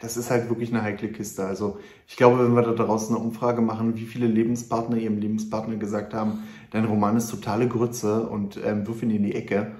das 0.00 0.16
ist 0.16 0.30
halt 0.30 0.48
wirklich 0.48 0.70
eine 0.70 0.82
heikle 0.82 1.08
Kiste. 1.08 1.44
Also 1.46 1.78
ich 2.08 2.16
glaube, 2.16 2.44
wenn 2.44 2.54
wir 2.54 2.62
da 2.62 2.72
draußen 2.72 3.14
eine 3.14 3.24
Umfrage 3.24 3.62
machen, 3.62 3.96
wie 3.96 4.06
viele 4.06 4.26
Lebenspartner 4.26 4.96
ihrem 4.96 5.18
Lebenspartner 5.18 5.76
gesagt 5.76 6.14
haben, 6.14 6.42
dein 6.72 6.84
Roman 6.84 7.16
ist 7.16 7.30
totale 7.30 7.68
Grütze 7.68 8.26
und 8.26 8.58
ähm, 8.64 8.86
wirf 8.86 9.02
ihn 9.02 9.10
in 9.10 9.22
die 9.22 9.34
Ecke. 9.34 9.72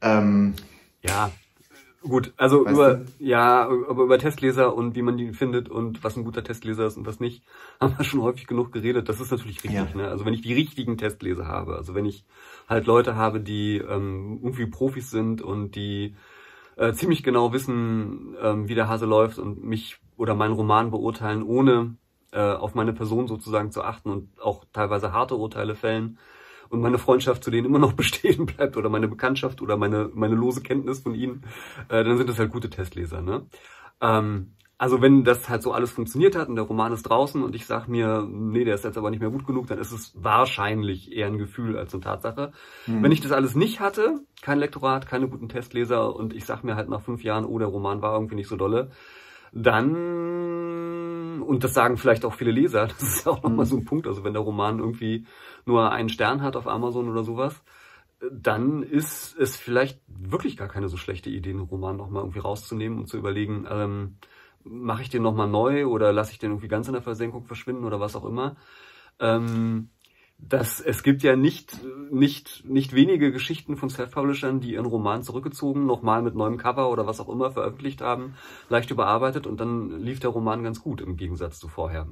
Ähm, 0.00 0.54
Ja, 1.02 1.30
gut, 2.02 2.32
also 2.36 2.64
Weißt 2.64 2.74
über, 2.74 2.94
du? 2.94 3.04
ja, 3.18 3.62
aber 3.68 4.04
über 4.04 4.18
Testleser 4.18 4.74
und 4.74 4.94
wie 4.94 5.02
man 5.02 5.16
die 5.16 5.32
findet 5.32 5.68
und 5.68 6.02
was 6.04 6.16
ein 6.16 6.24
guter 6.24 6.44
Testleser 6.44 6.86
ist 6.86 6.96
und 6.96 7.06
was 7.06 7.20
nicht, 7.20 7.42
haben 7.80 7.96
wir 7.96 8.04
schon 8.04 8.22
häufig 8.22 8.46
genug 8.46 8.72
geredet. 8.72 9.08
Das 9.08 9.20
ist 9.20 9.30
natürlich 9.30 9.62
richtig, 9.64 9.72
Ja. 9.72 9.88
ne? 9.94 10.08
Also 10.08 10.24
wenn 10.24 10.34
ich 10.34 10.42
die 10.42 10.54
richtigen 10.54 10.98
Testleser 10.98 11.46
habe, 11.46 11.76
also 11.76 11.94
wenn 11.94 12.04
ich 12.06 12.24
halt 12.68 12.86
Leute 12.86 13.16
habe, 13.16 13.40
die 13.40 13.78
ähm, 13.78 14.40
irgendwie 14.42 14.66
Profis 14.66 15.10
sind 15.10 15.42
und 15.42 15.74
die 15.76 16.14
äh, 16.76 16.92
ziemlich 16.92 17.22
genau 17.22 17.52
wissen, 17.52 18.34
ähm, 18.40 18.68
wie 18.68 18.74
der 18.74 18.88
Hase 18.88 19.06
läuft 19.06 19.38
und 19.38 19.62
mich 19.64 19.98
oder 20.16 20.34
meinen 20.34 20.54
Roman 20.54 20.90
beurteilen, 20.90 21.42
ohne 21.42 21.96
äh, 22.32 22.40
auf 22.40 22.74
meine 22.74 22.92
Person 22.92 23.28
sozusagen 23.28 23.70
zu 23.70 23.82
achten 23.82 24.10
und 24.10 24.40
auch 24.40 24.64
teilweise 24.72 25.12
harte 25.12 25.36
Urteile 25.36 25.74
fällen 25.74 26.18
und 26.72 26.80
meine 26.80 26.98
Freundschaft 26.98 27.44
zu 27.44 27.50
denen 27.50 27.66
immer 27.66 27.78
noch 27.78 27.92
bestehen 28.02 28.46
bleibt 28.46 28.76
oder 28.76 28.88
meine 28.88 29.06
Bekanntschaft 29.06 29.60
oder 29.60 29.76
meine, 29.76 30.10
meine 30.14 30.34
lose 30.34 30.62
Kenntnis 30.62 31.00
von 31.00 31.14
ihnen, 31.14 31.44
äh, 31.88 32.02
dann 32.02 32.16
sind 32.16 32.28
das 32.28 32.38
halt 32.38 32.50
gute 32.50 32.70
Testleser. 32.70 33.20
Ne? 33.20 33.46
Ähm, 34.00 34.54
also 34.78 35.00
wenn 35.00 35.22
das 35.22 35.48
halt 35.48 35.62
so 35.62 35.72
alles 35.72 35.92
funktioniert 35.92 36.34
hat 36.34 36.48
und 36.48 36.56
der 36.56 36.64
Roman 36.64 36.92
ist 36.92 37.04
draußen 37.04 37.42
und 37.42 37.54
ich 37.54 37.66
sag 37.66 37.86
mir, 37.86 38.26
nee, 38.28 38.64
der 38.64 38.74
ist 38.74 38.84
jetzt 38.84 38.98
aber 38.98 39.10
nicht 39.10 39.20
mehr 39.20 39.30
gut 39.30 39.46
genug, 39.46 39.68
dann 39.68 39.78
ist 39.78 39.92
es 39.92 40.12
wahrscheinlich 40.16 41.12
eher 41.12 41.28
ein 41.28 41.38
Gefühl 41.38 41.78
als 41.78 41.94
eine 41.94 42.02
Tatsache. 42.02 42.52
Wenn 42.86 43.12
ich 43.12 43.20
das 43.20 43.30
alles 43.30 43.54
nicht 43.54 43.78
hatte, 43.78 44.22
kein 44.40 44.58
Lektorat, 44.58 45.06
keine 45.06 45.28
guten 45.28 45.48
Testleser 45.48 46.16
und 46.16 46.32
ich 46.34 46.46
sag 46.46 46.64
mir 46.64 46.74
halt 46.74 46.88
nach 46.88 47.02
fünf 47.02 47.22
Jahren, 47.22 47.44
oh, 47.44 47.60
der 47.60 47.68
Roman 47.68 48.02
war 48.02 48.14
irgendwie 48.14 48.34
nicht 48.34 48.48
so 48.48 48.56
dolle, 48.56 48.90
dann, 49.52 49.92
und 51.42 51.64
das 51.64 51.74
sagen 51.74 51.96
vielleicht 51.96 52.24
auch 52.24 52.34
viele 52.34 52.50
Leser, 52.50 52.86
das 52.98 53.02
ist 53.02 53.26
ja 53.26 53.32
auch 53.32 53.42
nochmal 53.42 53.66
so 53.66 53.76
ein 53.76 53.84
Punkt, 53.84 54.06
also 54.06 54.24
wenn 54.24 54.32
der 54.32 54.42
Roman 54.42 54.78
irgendwie 54.78 55.26
nur 55.66 55.90
einen 55.90 56.08
Stern 56.08 56.42
hat 56.42 56.56
auf 56.56 56.66
Amazon 56.66 57.08
oder 57.08 57.24
sowas, 57.24 57.62
dann 58.30 58.82
ist 58.82 59.36
es 59.36 59.56
vielleicht 59.56 60.00
wirklich 60.06 60.56
gar 60.56 60.68
keine 60.68 60.88
so 60.88 60.96
schlechte 60.96 61.30
Idee, 61.30 61.50
einen 61.50 61.60
Roman 61.60 61.96
nochmal 61.96 62.22
irgendwie 62.22 62.38
rauszunehmen 62.38 62.98
und 62.98 63.08
zu 63.08 63.16
überlegen, 63.16 63.66
ähm, 63.68 64.16
mache 64.64 65.02
ich 65.02 65.10
den 65.10 65.22
nochmal 65.22 65.48
neu 65.48 65.86
oder 65.86 66.12
lasse 66.12 66.32
ich 66.32 66.38
den 66.38 66.50
irgendwie 66.50 66.68
ganz 66.68 66.86
in 66.86 66.92
der 66.92 67.02
Versenkung 67.02 67.44
verschwinden 67.44 67.84
oder 67.84 67.98
was 67.98 68.14
auch 68.14 68.24
immer. 68.24 68.56
Ähm, 69.18 69.90
das, 70.48 70.80
es 70.80 71.02
gibt 71.02 71.22
ja 71.22 71.36
nicht, 71.36 71.78
nicht, 72.10 72.64
nicht 72.68 72.94
wenige 72.94 73.32
Geschichten 73.32 73.76
von 73.76 73.90
Self-Publishern, 73.90 74.60
die 74.60 74.72
ihren 74.72 74.86
Roman 74.86 75.22
zurückgezogen, 75.22 75.86
nochmal 75.86 76.22
mit 76.22 76.34
neuem 76.34 76.58
Cover 76.58 76.90
oder 76.90 77.06
was 77.06 77.20
auch 77.20 77.28
immer 77.28 77.50
veröffentlicht 77.50 78.00
haben, 78.00 78.34
leicht 78.68 78.90
überarbeitet 78.90 79.46
und 79.46 79.60
dann 79.60 80.00
lief 80.00 80.20
der 80.20 80.30
Roman 80.30 80.62
ganz 80.62 80.80
gut 80.80 81.00
im 81.00 81.16
Gegensatz 81.16 81.58
zu 81.58 81.68
vorher. 81.68 82.08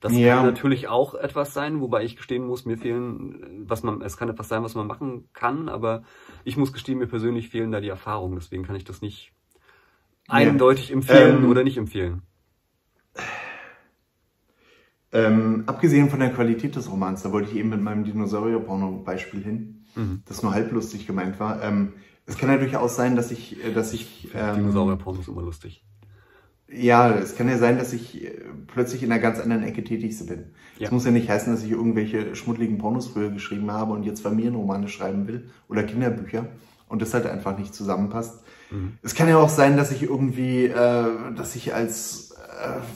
Das 0.00 0.16
ja. 0.16 0.36
kann 0.36 0.46
natürlich 0.46 0.88
auch 0.88 1.14
etwas 1.14 1.54
sein, 1.54 1.80
wobei 1.80 2.04
ich 2.04 2.16
gestehen 2.16 2.46
muss, 2.46 2.66
mir 2.66 2.78
fehlen, 2.78 3.64
was 3.66 3.82
man, 3.82 4.00
es 4.02 4.16
kann 4.16 4.28
etwas 4.28 4.48
sein, 4.48 4.62
was 4.62 4.74
man 4.74 4.86
machen 4.86 5.28
kann, 5.32 5.68
aber 5.68 6.02
ich 6.44 6.56
muss 6.56 6.72
gestehen, 6.72 6.98
mir 6.98 7.08
persönlich 7.08 7.48
fehlen 7.48 7.72
da 7.72 7.80
die 7.80 7.88
Erfahrungen, 7.88 8.36
deswegen 8.36 8.64
kann 8.64 8.76
ich 8.76 8.84
das 8.84 9.02
nicht 9.02 9.32
ja. 10.28 10.34
eindeutig 10.34 10.92
empfehlen 10.92 11.44
ähm, 11.44 11.50
oder 11.50 11.64
nicht 11.64 11.78
empfehlen. 11.78 12.22
Ähm, 15.10 15.62
abgesehen 15.66 16.10
von 16.10 16.20
der 16.20 16.32
Qualität 16.32 16.76
des 16.76 16.90
Romans, 16.90 17.22
da 17.22 17.32
wollte 17.32 17.50
ich 17.50 17.56
eben 17.56 17.70
mit 17.70 17.80
meinem 17.80 18.04
Dinosaurier-Porno-Beispiel 18.04 19.42
hin, 19.42 19.84
mhm. 19.94 20.22
das 20.26 20.42
nur 20.42 20.52
halblustig 20.52 21.06
gemeint 21.06 21.40
war. 21.40 21.62
Ähm, 21.62 21.94
es 22.26 22.36
kann 22.36 22.50
ja 22.50 22.58
durchaus 22.58 22.94
sein, 22.94 23.16
dass 23.16 23.30
ich, 23.30 23.64
äh, 23.64 23.72
dass 23.72 23.94
ich. 23.94 24.28
Ähm, 24.34 24.56
Dinosaurier-Porno 24.56 25.20
ist 25.20 25.28
immer 25.28 25.42
lustig. 25.42 25.82
Ja, 26.70 27.10
es 27.10 27.34
kann 27.34 27.48
ja 27.48 27.56
sein, 27.56 27.78
dass 27.78 27.94
ich 27.94 28.22
äh, 28.22 28.34
plötzlich 28.66 29.02
in 29.02 29.10
einer 29.10 29.20
ganz 29.20 29.40
anderen 29.40 29.62
Ecke 29.62 29.82
tätig 29.82 30.18
bin. 30.26 30.52
Es 30.74 30.80
ja. 30.80 30.90
muss 30.90 31.06
ja 31.06 31.10
nicht 31.10 31.30
heißen, 31.30 31.50
dass 31.52 31.64
ich 31.64 31.70
irgendwelche 31.70 32.36
schmuddeligen 32.36 32.76
Pornos 32.76 33.08
früher 33.08 33.30
geschrieben 33.30 33.72
habe 33.72 33.94
und 33.94 34.02
jetzt 34.02 34.20
Familienromane 34.20 34.88
schreiben 34.88 35.26
will 35.26 35.48
oder 35.68 35.82
Kinderbücher 35.82 36.46
und 36.88 37.00
das 37.00 37.14
halt 37.14 37.26
einfach 37.26 37.56
nicht 37.58 37.74
zusammenpasst. 37.74 38.42
Mhm. 38.70 38.98
Es 39.02 39.14
kann 39.14 39.28
ja 39.28 39.38
auch 39.38 39.48
sein, 39.48 39.78
dass 39.78 39.90
ich 39.90 40.02
irgendwie, 40.02 40.66
äh, 40.66 41.06
dass 41.34 41.56
ich 41.56 41.74
als 41.74 42.27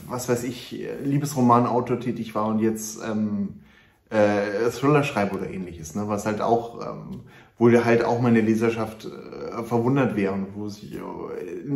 was 0.09 0.29
weiß 0.29 0.45
ich, 0.45 0.85
Liebesromanautor 1.05 2.01
tätig 2.01 2.35
war 2.35 2.47
und 2.47 2.59
jetzt 2.59 3.01
ähm, 3.05 3.61
äh, 4.13 4.71
Thriller 4.71 5.05
schreibe 5.05 5.37
oder 5.37 5.49
ähnliches, 5.49 5.95
ne? 5.95 6.05
was 6.07 6.27
halt 6.27 6.41
auch, 6.41 6.81
ähm, 6.81 7.21
wo 7.59 7.71
halt 7.71 8.05
auch 8.05 8.21
meine 8.21 8.41
Leserschaft 8.41 9.07
äh, 9.07 9.63
verwundert 9.63 10.17
wäre 10.17 10.35
und 10.35 10.49
wo 10.55 10.69
sich, 10.69 10.95
äh, 10.95 10.99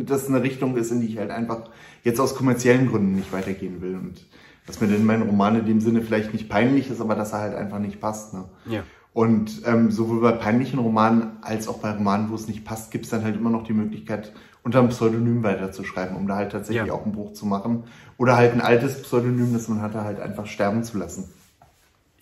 das 0.04 0.28
eine 0.28 0.42
Richtung 0.42 0.76
ist, 0.76 0.90
in 0.90 1.00
die 1.00 1.06
ich 1.06 1.18
halt 1.18 1.30
einfach 1.30 1.70
jetzt 2.02 2.20
aus 2.20 2.34
kommerziellen 2.34 2.88
Gründen 2.90 3.14
nicht 3.16 3.32
weitergehen 3.32 3.80
will 3.80 3.94
und 3.94 4.26
dass 4.66 4.80
mir 4.80 4.88
denn 4.88 5.04
mein 5.04 5.22
Roman 5.22 5.60
in 5.60 5.66
dem 5.66 5.80
Sinne 5.80 6.02
vielleicht 6.02 6.32
nicht 6.32 6.48
peinlich 6.48 6.90
ist, 6.90 7.00
aber 7.00 7.14
dass 7.14 7.32
er 7.32 7.40
halt 7.40 7.54
einfach 7.54 7.78
nicht 7.78 8.00
passt. 8.00 8.34
Ne? 8.34 8.44
Ja. 8.68 8.82
Und 9.12 9.62
ähm, 9.64 9.90
sowohl 9.90 10.20
bei 10.20 10.32
peinlichen 10.32 10.78
Romanen 10.78 11.38
als 11.40 11.68
auch 11.68 11.78
bei 11.78 11.90
Romanen, 11.92 12.30
wo 12.30 12.34
es 12.34 12.48
nicht 12.48 12.66
passt, 12.66 12.90
gibt 12.90 13.04
es 13.06 13.10
dann 13.10 13.24
halt 13.24 13.36
immer 13.36 13.48
noch 13.48 13.62
die 13.62 13.72
Möglichkeit, 13.72 14.32
unter 14.66 14.80
einem 14.80 14.88
Pseudonym 14.88 15.44
weiterzuschreiben, 15.44 16.16
um 16.16 16.26
da 16.26 16.34
halt 16.34 16.50
tatsächlich 16.50 16.88
ja. 16.88 16.92
auch 16.92 17.04
einen 17.04 17.12
Bruch 17.12 17.34
zu 17.34 17.46
machen. 17.46 17.84
Oder 18.18 18.36
halt 18.36 18.52
ein 18.52 18.60
altes 18.60 19.00
Pseudonym, 19.00 19.52
das 19.52 19.68
man 19.68 19.80
hatte, 19.80 20.02
halt 20.02 20.18
einfach 20.18 20.46
sterben 20.46 20.82
zu 20.82 20.98
lassen. 20.98 21.32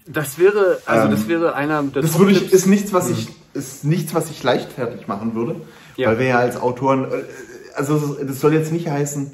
Das 0.07 0.39
wäre, 0.39 0.77
also 0.85 1.07
ähm, 1.07 1.11
das 1.11 1.27
wäre 1.27 1.55
einer 1.55 1.83
der 1.83 2.03
Das 2.03 2.19
würde 2.19 2.33
ich, 2.33 2.53
ist 2.53 2.67
nichts, 2.67 2.93
was 2.93 3.09
ich, 3.09 3.31
ist 3.55 3.85
nichts, 3.85 4.15
was 4.15 4.29
ich 4.29 4.43
leichtfertig 4.43 5.09
machen 5.09 5.35
würde. 5.35 5.57
Ja. 5.97 6.11
Weil 6.11 6.19
wir 6.19 6.27
ja 6.27 6.39
als 6.39 6.61
Autoren, 6.61 7.05
äh, 7.05 7.23
also 7.77 8.15
das 8.23 8.41
soll 8.41 8.53
jetzt 8.53 8.73
nicht 8.73 8.91
heißen, 8.91 9.33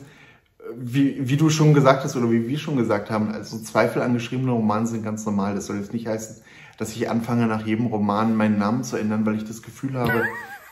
wie, 0.76 1.28
wie 1.28 1.36
du 1.36 1.50
schon 1.50 1.74
gesagt 1.74 2.04
hast 2.04 2.14
oder 2.14 2.30
wie 2.30 2.46
wir 2.46 2.58
schon 2.58 2.76
gesagt 2.76 3.10
haben, 3.10 3.32
also 3.32 3.58
Zweifel 3.58 4.02
an 4.02 4.14
geschriebenen 4.14 4.54
Romanen 4.54 4.86
sind 4.86 5.02
ganz 5.02 5.26
normal. 5.26 5.56
Das 5.56 5.66
soll 5.66 5.78
jetzt 5.78 5.92
nicht 5.92 6.06
heißen, 6.06 6.36
dass 6.78 6.94
ich 6.94 7.10
anfange, 7.10 7.48
nach 7.48 7.66
jedem 7.66 7.86
Roman 7.86 8.36
meinen 8.36 8.56
Namen 8.56 8.84
zu 8.84 8.96
ändern, 8.96 9.26
weil 9.26 9.34
ich 9.34 9.44
das 9.44 9.62
Gefühl 9.62 9.94
habe, 9.94 10.22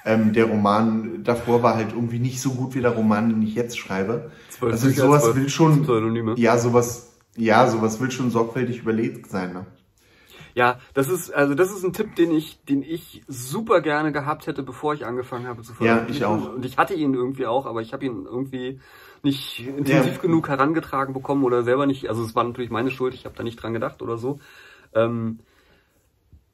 ähm, 0.08 0.32
der 0.32 0.46
Roman 0.46 1.22
davor 1.22 1.62
war 1.62 1.74
halt 1.74 1.92
irgendwie 1.92 2.18
nicht 2.18 2.40
so 2.40 2.50
gut 2.52 2.74
wie 2.74 2.80
der 2.80 2.92
Roman, 2.92 3.28
den 3.28 3.42
ich 3.42 3.54
jetzt 3.54 3.78
schreibe. 3.78 4.30
Zwölf 4.48 4.72
also 4.72 4.88
sowas 4.88 5.36
will 5.36 5.50
schon, 5.50 5.82
Pseudonyme. 5.82 6.34
ja, 6.38 6.56
sowas, 6.56 7.12
ja, 7.36 7.68
sowas 7.68 8.00
will 8.00 8.10
schon 8.10 8.30
sorgfältig 8.30 8.80
überlegt 8.80 9.28
sein. 9.28 9.52
Ne? 9.52 9.66
Ja, 10.54 10.78
das 10.94 11.10
ist 11.10 11.30
also 11.30 11.54
das 11.54 11.70
ist 11.70 11.84
ein 11.84 11.92
Tipp, 11.92 12.16
den 12.16 12.32
ich, 12.32 12.64
den 12.64 12.82
ich 12.82 13.22
super 13.28 13.82
gerne 13.82 14.10
gehabt 14.10 14.46
hätte, 14.46 14.62
bevor 14.62 14.94
ich 14.94 15.04
angefangen 15.04 15.46
habe 15.46 15.62
zu 15.62 15.74
veröffentlichen. 15.74 16.22
Ja, 16.22 16.34
ich 16.36 16.42
auch. 16.42 16.54
Und 16.54 16.64
ich 16.64 16.78
hatte 16.78 16.94
ihn 16.94 17.12
irgendwie 17.12 17.46
auch, 17.46 17.66
aber 17.66 17.82
ich 17.82 17.92
habe 17.92 18.06
ihn 18.06 18.24
irgendwie 18.24 18.80
nicht 19.22 19.60
intensiv 19.68 20.14
ja. 20.14 20.22
genug 20.22 20.48
herangetragen 20.48 21.12
bekommen 21.12 21.44
oder 21.44 21.64
selber 21.64 21.84
nicht. 21.84 22.08
Also 22.08 22.24
es 22.24 22.34
war 22.34 22.44
natürlich 22.44 22.70
meine 22.70 22.90
Schuld. 22.90 23.12
Ich 23.12 23.26
habe 23.26 23.36
da 23.36 23.42
nicht 23.42 23.62
dran 23.62 23.74
gedacht 23.74 24.00
oder 24.00 24.16
so. 24.16 24.40
Ähm, 24.94 25.40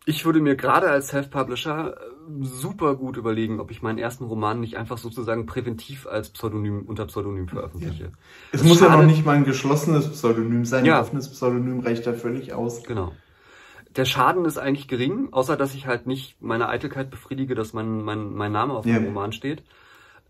ich 0.06 0.24
würde 0.24 0.40
mir 0.40 0.56
gerade 0.56 0.90
als 0.90 1.08
Self-Publisher 1.08 1.96
super 2.42 2.96
gut 2.96 3.16
überlegen, 3.16 3.60
ob 3.60 3.70
ich 3.70 3.82
meinen 3.82 3.98
ersten 3.98 4.24
Roman 4.24 4.60
nicht 4.60 4.76
einfach 4.76 4.98
sozusagen 4.98 5.46
präventiv 5.46 6.06
als 6.06 6.30
Pseudonym 6.30 6.82
unter 6.86 7.06
Pseudonym 7.06 7.48
veröffentliche. 7.48 8.04
Ja. 8.04 8.10
Es 8.52 8.60
das 8.60 8.68
muss 8.68 8.80
ja 8.80 8.88
noch 8.88 9.04
nicht 9.04 9.24
mal 9.24 9.36
ein 9.36 9.44
geschlossenes 9.44 10.10
Pseudonym 10.10 10.64
sein. 10.64 10.84
Ja. 10.84 10.96
Ein 10.96 11.02
offenes 11.02 11.30
Pseudonym 11.30 11.80
reicht 11.80 12.06
da 12.06 12.12
völlig 12.12 12.52
aus. 12.52 12.82
Genau. 12.84 13.12
Der 13.96 14.04
Schaden 14.04 14.44
ist 14.44 14.58
eigentlich 14.58 14.88
gering, 14.88 15.28
außer 15.30 15.56
dass 15.56 15.74
ich 15.74 15.86
halt 15.86 16.06
nicht 16.06 16.42
meine 16.42 16.68
Eitelkeit 16.68 17.10
befriedige, 17.10 17.54
dass 17.54 17.72
mein, 17.72 18.02
mein, 18.02 18.34
mein 18.34 18.52
Name 18.52 18.74
auf 18.74 18.86
ja. 18.86 18.94
dem 18.94 19.04
Roman 19.04 19.32
steht. 19.32 19.62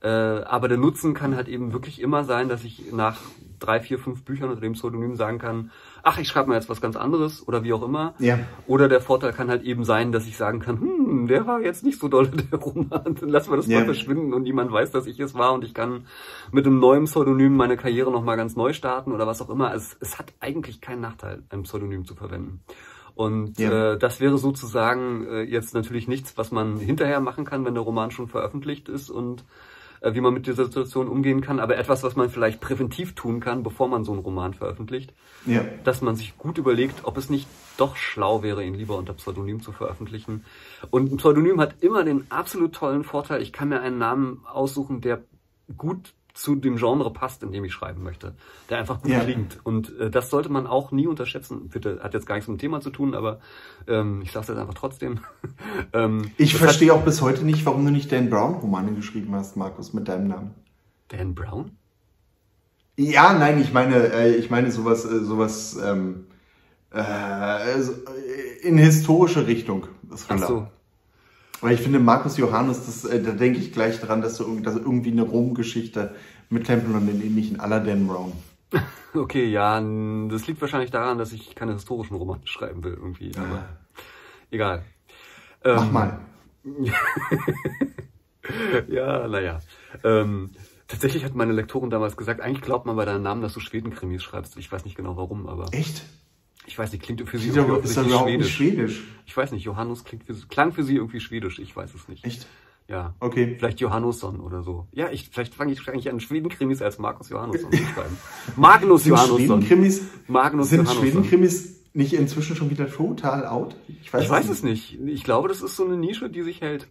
Äh, 0.03 0.09
aber 0.09 0.69
der 0.69 0.77
Nutzen 0.77 1.15
kann 1.15 1.35
halt 1.35 1.49
eben 1.49 1.73
wirklich 1.73 2.01
immer 2.01 2.25
sein, 2.25 2.51
dass 2.51 2.63
ich 2.63 2.93
nach 2.93 3.17
drei, 3.59 3.81
vier, 3.81 3.99
fünf 3.99 4.23
Büchern 4.23 4.51
unter 4.51 4.61
dem 4.61 4.75
Pseudonym 4.75 5.17
sagen 5.17 5.39
kann, 5.39 5.71
ach, 6.03 6.19
ich 6.19 6.29
schreibe 6.29 6.51
mal 6.51 6.57
jetzt 6.57 6.69
was 6.69 6.83
ganz 6.83 6.97
anderes 6.97 7.49
oder 7.49 7.65
wie 7.65 7.73
auch 7.73 7.83
immer. 7.83 8.15
Ja. 8.19 8.39
Oder 8.67 8.89
der 8.89 9.01
Vorteil 9.01 9.33
kann 9.33 9.49
halt 9.49 9.63
eben 9.63 9.85
sein, 9.85 10.13
dass 10.13 10.27
ich 10.27 10.37
sagen 10.37 10.61
kann, 10.61 10.79
hm, 10.79 11.04
der 11.27 11.47
war 11.47 11.61
jetzt 11.61 11.85
nicht 11.85 11.99
so 11.99 12.09
doll, 12.09 12.29
der 12.53 12.59
Roman, 12.59 13.17
dann 13.19 13.29
lassen 13.29 13.51
wir 13.51 13.57
das 13.57 13.67
ja. 13.67 13.79
mal 13.79 13.85
verschwinden 13.87 14.33
und 14.35 14.43
niemand 14.43 14.73
weiß, 14.73 14.91
dass 14.91 15.07
ich 15.07 15.19
es 15.21 15.35
war 15.35 15.53
und 15.53 15.65
ich 15.65 15.75
kann 15.75 16.07
mit 16.53 16.67
einem 16.67 16.79
neuen 16.79 17.05
Pseudonym 17.05 17.57
meine 17.57 17.77
Karriere 17.77 18.11
nochmal 18.11 18.37
ganz 18.37 18.57
neu 18.57 18.73
starten 18.73 19.13
oder 19.13 19.27
was 19.27 19.41
auch 19.43 19.51
immer. 19.51 19.75
Es, 19.75 19.97
es 20.01 20.19
hat 20.19 20.33
eigentlich 20.41 20.81
keinen 20.81 21.01
Nachteil, 21.01 21.43
ein 21.51 21.63
Pseudonym 21.63 22.05
zu 22.05 22.15
verwenden. 22.15 22.61
Und 23.15 23.59
ja. 23.59 23.93
äh, 23.93 23.99
das 23.99 24.21
wäre 24.21 24.39
sozusagen 24.39 25.27
äh, 25.27 25.43
jetzt 25.43 25.75
natürlich 25.75 26.09
nichts, 26.09 26.37
was 26.37 26.51
man 26.51 26.79
hinterher 26.79 27.21
machen 27.21 27.45
kann, 27.45 27.65
wenn 27.65 27.75
der 27.75 27.85
Roman 27.85 28.11
schon 28.11 28.27
veröffentlicht 28.27 28.89
ist 28.89 29.09
und 29.09 29.45
äh, 30.01 30.15
wie 30.15 30.21
man 30.21 30.35
mit 30.35 30.47
dieser 30.47 30.65
Situation 30.65 31.09
umgehen 31.09 31.41
kann, 31.41 31.61
aber 31.61 31.79
etwas, 31.79 32.03
was 32.03 32.17
man 32.17 32.29
vielleicht 32.29 32.61
präventiv 32.61 33.15
tun 33.15 33.41
kann, 33.41 33.63
bevor 33.63 33.89
man 33.89 34.05
so 34.05 34.13
einen 34.13 34.21
Roman 34.21 34.53
veröffentlicht. 34.53 35.15
Ja. 35.47 35.65
Dass 35.85 36.03
man 36.03 36.17
sich 36.17 36.37
gut 36.37 36.59
überlegt, 36.59 37.05
ob 37.05 37.17
es 37.17 37.31
nicht 37.31 37.49
doch 37.77 37.97
schlau 37.97 38.43
wäre, 38.43 38.65
ihn 38.65 38.75
lieber 38.75 38.97
unter 38.97 39.15
Pseudonym 39.15 39.61
zu 39.61 39.73
veröffentlichen. 39.73 40.45
Und 40.91 41.13
ein 41.13 41.17
Pseudonym 41.17 41.61
hat 41.61 41.83
immer 41.83 42.05
den 42.05 42.31
absolut 42.31 42.75
tollen 42.75 43.05
Vorteil, 43.05 43.43
ich 43.43 43.53
kann 43.53 43.69
mir 43.69 43.81
einen 43.81 43.99
Namen 43.99 44.41
aussuchen, 44.47 45.01
der 45.01 45.23
gut 45.77 46.15
zu 46.35 46.57
dem 46.57 46.77
Genre 46.77 47.13
passt, 47.13 47.45
in 47.45 47.53
dem 47.53 47.65
ich 47.65 47.73
schreiben 47.73 48.03
möchte, 48.03 48.35
der 48.69 48.79
einfach 48.79 49.01
gut 49.01 49.13
ja. 49.13 49.21
klingt. 49.21 49.61
Und 49.63 49.97
äh, 49.99 50.11
das 50.11 50.31
sollte 50.31 50.49
man 50.49 50.67
auch 50.67 50.91
nie 50.91 51.07
unterschätzen. 51.07 51.69
Bitte, 51.69 52.01
hat 52.03 52.13
jetzt 52.13 52.27
gar 52.27 52.35
nichts 52.35 52.49
mit 52.49 52.59
dem 52.59 52.61
Thema 52.61 52.81
zu 52.81 52.91
tun, 52.91 53.15
aber 53.15 53.39
ähm, 53.87 54.21
ich 54.23 54.33
sage 54.33 54.43
es 54.43 54.49
jetzt 54.49 54.59
einfach 54.59 54.75
trotzdem. 54.75 55.21
ähm, 55.93 56.33
ich 56.37 56.57
verstehe 56.57 56.93
auch 56.93 57.05
bis 57.05 57.23
heute 57.23 57.45
nicht, 57.45 57.65
warum 57.65 57.85
du 57.85 57.93
nicht 57.93 58.11
Dan 58.11 58.31
Brown 58.31 58.55
Romane 58.55 58.93
geschrieben 58.93 59.33
hast, 59.35 59.57
Markus, 59.57 59.93
mit 59.93 60.09
deinem 60.09 60.27
Namen. 60.27 60.55
Dan 61.09 61.37
Brown? 61.37 61.71
Ja, 62.97 63.33
nein, 63.33 63.61
ich 63.61 63.73
meine, 63.73 64.13
äh, 64.13 64.35
ich 64.35 64.51
meine 64.51 64.73
sowas, 64.73 65.05
äh, 65.05 65.21
sowas 65.21 65.79
ähm, 65.85 66.27
äh, 66.95 67.81
in 68.63 68.79
historische 68.79 69.47
Richtung. 69.47 69.89
Ach 70.29 70.39
so. 70.39 70.69
Weil 71.61 71.75
ich 71.75 71.81
finde, 71.81 71.99
Markus 71.99 72.37
Johannes, 72.37 72.87
das, 72.87 73.05
äh, 73.05 73.23
da 73.23 73.33
denke 73.33 73.59
ich 73.59 73.73
gleich 73.73 74.01
dran, 74.01 74.23
dass 74.23 74.37
du 74.37 74.61
dass 74.61 74.77
irgendwie 74.77 75.13
eine 75.13 75.23
Rom-Geschichte 75.23 76.15
mit 76.51 76.67
Tempel 76.67 76.95
und 76.95 77.07
den 77.07 77.23
ähnlichen 77.23 77.61
aller 77.61 77.81
Dan 77.81 78.07
Brown. 78.07 78.33
Okay, 79.17 79.47
ja, 79.47 79.81
das 80.29 80.49
liegt 80.49 80.61
wahrscheinlich 80.61 80.91
daran, 80.91 81.19
dass 81.19 81.33
ich 81.33 81.55
keine 81.55 81.75
historischen 81.75 82.17
Romane 82.17 82.41
schreiben 82.47 82.83
will, 82.83 82.95
irgendwie. 82.95 83.31
Aber 83.37 83.47
ja. 83.47 83.69
egal. 84.51 84.85
Mach 85.65 85.87
ähm, 85.87 85.93
mal. 85.93 86.19
ja, 88.89 89.29
naja. 89.29 89.61
Ähm, 90.03 90.51
tatsächlich 90.89 91.25
hat 91.25 91.37
meine 91.37 91.53
Lektorin 91.53 91.91
damals 91.91 92.17
gesagt, 92.17 92.41
eigentlich 92.41 92.63
glaubt 92.63 92.87
man 92.87 92.97
bei 92.97 93.05
deinem 93.05 93.23
Namen, 93.23 93.41
dass 93.41 93.55
du 93.55 93.61
Schwedenkrimis 93.61 94.25
schreibst. 94.25 94.57
Ich 94.57 94.73
weiß 94.73 94.85
nicht 94.85 94.97
genau 94.97 95.17
warum, 95.17 95.47
aber. 95.47 95.67
Echt? 95.71 96.03
Ich 96.67 96.79
weiß 96.79 96.93
nicht, 96.93 97.03
klingt 97.03 97.29
für 97.29 97.39
sie 97.39 97.49
irgendwie 97.49 97.85
ist 97.85 97.97
das 97.97 98.07
überhaupt 98.07 98.31
schwedisch. 98.31 98.55
schwedisch. 98.55 99.03
Ich 99.27 99.37
weiß 99.37 99.53
nicht, 99.53 99.65
Johannes 99.65 100.05
klingt 100.05 100.25
für, 100.25 100.35
klang 100.49 100.73
für 100.73 100.83
sie 100.83 100.97
irgendwie 100.97 101.21
schwedisch, 101.21 101.59
ich 101.59 101.75
weiß 101.75 101.95
es 101.95 102.09
nicht. 102.09 102.25
Echt? 102.25 102.47
Ja. 102.89 103.15
Okay. 103.21 103.57
Vielleicht 103.59 103.81
Johannesson 103.81 104.41
oder 104.41 104.63
so. 104.63 104.87
Ja, 104.93 105.11
ich, 105.11 105.31
vielleicht 105.31 105.55
fange 105.55 105.73
ich 105.73 105.89
eigentlich 105.89 106.11
an 106.11 106.21
Schwedenkrimis 106.21 106.83
als 106.83 106.99
Markus 106.99 107.31
Johannesson 107.31 107.73
zu 107.73 107.79
schreiben. 107.79 108.17
Magnus 108.57 109.07
Johannesson. 109.07 109.39
Schwedenkrimis, 109.39 110.03
Magnus 110.27 110.71
sind 110.71 110.89
Schwedenkrimis 110.89 111.75
nicht 111.95 112.13
inzwischen 112.13 112.57
schon 112.57 112.71
wieder 112.71 112.91
total 112.91 113.47
out? 113.47 113.77
Ich 114.03 114.13
weiß, 114.13 114.25
ich 114.25 114.31
weiß 114.31 114.49
es 114.49 114.63
nicht. 114.63 114.99
Ich 115.01 115.25
glaube, 115.25 115.49
das 115.49 115.63
ist 115.63 115.77
so 115.77 115.85
eine 115.85 115.97
Nische, 115.97 116.29
die 116.29 116.43
sich 116.43 116.61
hält. 116.61 116.89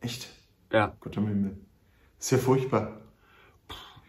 Echt? 0.00 0.28
Ja. 0.72 0.96
Gott 1.00 1.16
im 1.16 1.28
Himmel. 1.28 1.56
Ist 2.18 2.32
ja 2.32 2.38
furchtbar. 2.38 3.01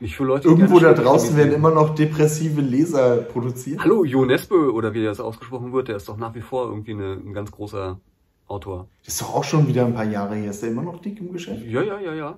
Nicht 0.04 0.18
für 0.18 0.26
Leute, 0.26 0.50
Irgendwo 0.50 0.80
da 0.80 0.92
draußen 0.94 1.38
werden 1.38 1.54
immer 1.54 1.72
noch 1.72 1.96
depressive 1.96 2.60
Leser 2.60 3.22
produziert. 3.22 3.80
Hallo, 3.80 4.04
Jo 4.04 4.26
Nesbø, 4.26 4.70
oder 4.72 4.94
wie 4.94 5.02
das 5.02 5.22
ausgesprochen 5.22 5.72
wird, 5.72 5.88
der 5.88 5.96
ist 5.96 6.10
doch 6.10 6.18
nach 6.18 6.36
wie 6.36 6.42
vor 6.42 6.66
irgendwie 6.68 6.92
eine, 6.92 7.14
ein 7.14 7.32
ganz 7.32 7.52
großer 7.52 8.02
Autor. 8.48 8.90
Das 9.06 9.14
ist 9.14 9.22
doch 9.22 9.34
auch 9.34 9.46
schon 9.46 9.66
wieder 9.66 9.86
ein 9.86 9.94
paar 9.94 10.04
Jahre 10.04 10.36
her. 10.36 10.50
Ist 10.52 10.62
der 10.62 10.72
immer 10.72 10.82
noch 10.82 11.02
dick 11.02 11.22
im 11.22 11.32
Geschäft? 11.32 11.64
Ja, 11.66 11.82
ja, 11.82 12.02
ja, 12.02 12.14
ja. 12.14 12.38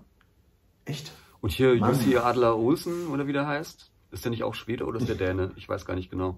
Echt? 0.86 1.12
Und 1.42 1.54
hier 1.54 1.76
Mann. 1.78 1.90
Jussi 1.96 2.18
Adler 2.18 2.56
Olsen, 2.56 3.08
oder 3.08 3.26
wie 3.26 3.34
der 3.34 3.48
heißt, 3.48 3.90
ist 4.12 4.24
der 4.24 4.30
nicht 4.30 4.44
auch 4.44 4.54
Schwede 4.54 4.86
oder 4.86 5.00
ist 5.00 5.10
der 5.10 5.16
Däne? 5.28 5.50
Ich 5.56 5.68
weiß 5.68 5.88
gar 5.88 5.96
nicht 5.96 6.12
genau. 6.12 6.38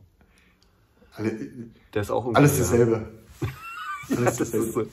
Alle, 1.17 1.34
Der 1.93 2.03
ist 2.03 2.10
auch 2.10 2.24
irgendwie- 2.24 2.38
alles 2.38 2.57
dasselbe. 2.57 3.05
Das, 4.09 4.39
ist 4.39 4.73
so. 4.73 4.83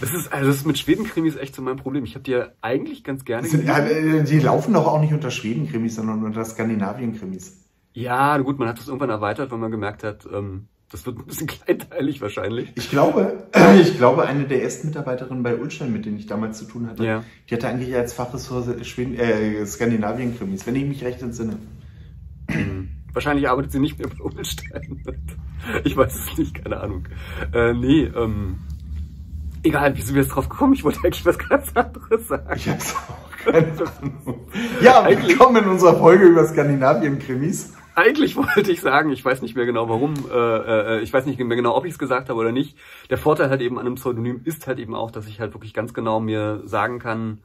das 0.00 0.12
ist 0.14 0.32
also 0.32 0.46
das 0.48 0.56
ist 0.56 0.66
mit 0.66 0.78
Schwedenkrimis 0.78 1.36
echt 1.36 1.54
so 1.54 1.62
mein 1.62 1.76
Problem. 1.76 2.04
Ich 2.04 2.14
habe 2.14 2.24
die 2.24 2.32
ja 2.32 2.48
eigentlich 2.60 3.04
ganz 3.04 3.24
gerne 3.24 3.46
Sind, 3.46 3.66
ja, 3.66 3.80
die 3.80 4.38
laufen 4.40 4.74
doch 4.74 4.86
auch 4.86 5.00
nicht 5.00 5.12
unter 5.12 5.30
Schweden-Krimis, 5.30 5.96
sondern 5.96 6.24
unter 6.24 6.44
Skandinavien-Krimis. 6.44 7.58
Ja, 7.94 8.38
gut, 8.38 8.58
man 8.58 8.68
hat 8.68 8.78
das 8.78 8.88
irgendwann 8.88 9.10
erweitert, 9.10 9.50
weil 9.50 9.58
man 9.58 9.70
gemerkt 9.70 10.02
hat, 10.02 10.26
ähm, 10.32 10.66
das 10.90 11.06
wird 11.06 11.18
ein 11.18 11.26
bisschen 11.26 11.46
kleinteilig 11.48 12.20
wahrscheinlich. 12.20 12.72
Ich 12.74 12.90
glaube, 12.90 13.44
ich 13.80 13.96
glaube, 13.96 14.26
eine 14.26 14.44
der 14.44 14.62
ersten 14.62 14.88
Mitarbeiterinnen 14.88 15.42
bei 15.42 15.56
Ulstein, 15.56 15.92
mit 15.92 16.04
denen 16.06 16.18
ich 16.18 16.26
damals 16.26 16.58
zu 16.58 16.64
tun 16.66 16.88
hatte, 16.88 17.04
Ja. 17.04 17.24
die 17.48 17.54
hatte 17.54 17.68
eigentlich 17.68 17.94
als 17.94 18.12
Fachressource 18.12 18.86
Schweden, 18.86 19.14
äh, 19.14 19.64
Skandinavien-Krimis, 19.66 20.66
wenn 20.66 20.76
ich 20.76 20.84
mich 20.84 21.04
recht 21.04 21.22
entsinne. 21.22 21.58
Wahrscheinlich 23.12 23.48
arbeitet 23.48 23.72
sie 23.72 23.80
nicht 23.80 23.98
mehr 23.98 24.08
bei 24.08 24.22
Ulstein. 24.22 25.02
Ich 25.84 25.96
weiß 25.96 26.12
es 26.12 26.38
nicht, 26.38 26.60
keine 26.60 26.80
Ahnung. 26.80 27.06
Äh, 27.54 27.72
nee, 27.72 28.02
ähm, 28.02 28.58
egal, 29.62 29.96
wie 29.96 30.00
sind 30.02 30.16
wir 30.16 30.22
jetzt 30.22 30.32
drauf 30.34 30.48
gekommen? 30.48 30.72
Ich 30.72 30.82
wollte 30.82 30.98
eigentlich 31.04 31.24
was 31.24 31.38
ganz 31.38 31.70
anderes 31.76 32.26
sagen. 32.26 32.52
Ich 32.56 32.68
hab's 32.68 32.96
auch 32.96 33.30
keine 33.44 33.68
Ahnung. 33.68 34.40
Ja, 34.80 35.02
Eigentlich- 35.02 35.28
willkommen 35.38 35.62
in 35.62 35.70
unserer 35.70 35.94
Folge 35.96 36.24
über 36.26 36.44
Skandinavien-Krimis. 36.44 37.74
Eigentlich 37.94 38.34
wollte 38.36 38.72
ich 38.72 38.80
sagen, 38.80 39.12
ich 39.12 39.24
weiß 39.24 39.40
nicht 39.42 39.54
mehr 39.54 39.64
genau 39.66 39.88
warum, 39.88 40.14
äh, 40.32 40.96
äh, 40.96 41.00
ich 41.02 41.12
weiß 41.12 41.26
nicht 41.26 41.38
mehr 41.38 41.56
genau, 41.56 41.76
ob 41.76 41.84
ich 41.84 41.92
es 41.92 41.98
gesagt 42.00 42.28
habe 42.28 42.40
oder 42.40 42.50
nicht. 42.50 42.76
Der 43.10 43.18
Vorteil 43.18 43.48
halt 43.48 43.60
eben 43.60 43.78
an 43.78 43.86
einem 43.86 43.94
Pseudonym 43.94 44.40
ist 44.44 44.66
halt 44.66 44.80
eben 44.80 44.96
auch, 44.96 45.12
dass 45.12 45.28
ich 45.28 45.38
halt 45.40 45.54
wirklich 45.54 45.74
ganz 45.74 45.94
genau 45.94 46.18
mir 46.18 46.62
sagen 46.64 46.98
kann, 46.98 47.38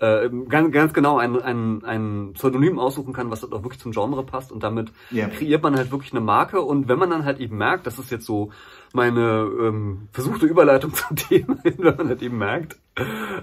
äh, 0.00 0.28
ganz, 0.48 0.72
ganz 0.72 0.92
genau 0.94 1.18
ein, 1.18 1.40
ein, 1.40 1.84
ein 1.84 2.30
Pseudonym 2.32 2.78
aussuchen 2.78 3.12
kann, 3.12 3.30
was 3.30 3.42
halt 3.42 3.52
auch 3.52 3.62
wirklich 3.62 3.80
zum 3.80 3.92
Genre 3.92 4.24
passt 4.24 4.50
und 4.50 4.62
damit 4.62 4.92
Ja. 5.10 5.28
kreiert 5.28 5.62
man 5.62 5.76
halt 5.76 5.90
wirklich 5.92 6.12
eine 6.12 6.20
Marke 6.20 6.60
und 6.62 6.88
wenn 6.88 6.98
man 6.98 7.10
dann 7.10 7.24
halt 7.24 7.38
eben 7.38 7.56
merkt, 7.58 7.86
das 7.86 7.98
ist 7.98 8.10
jetzt 8.10 8.24
so 8.26 8.50
meine 8.92 9.48
ähm, 9.60 10.08
versuchte 10.12 10.46
Überleitung 10.46 10.92
zum 10.94 11.16
Thema, 11.16 11.56
wenn 11.62 11.76
man 11.96 12.08
halt 12.08 12.22
eben 12.22 12.38
merkt, 12.38 12.78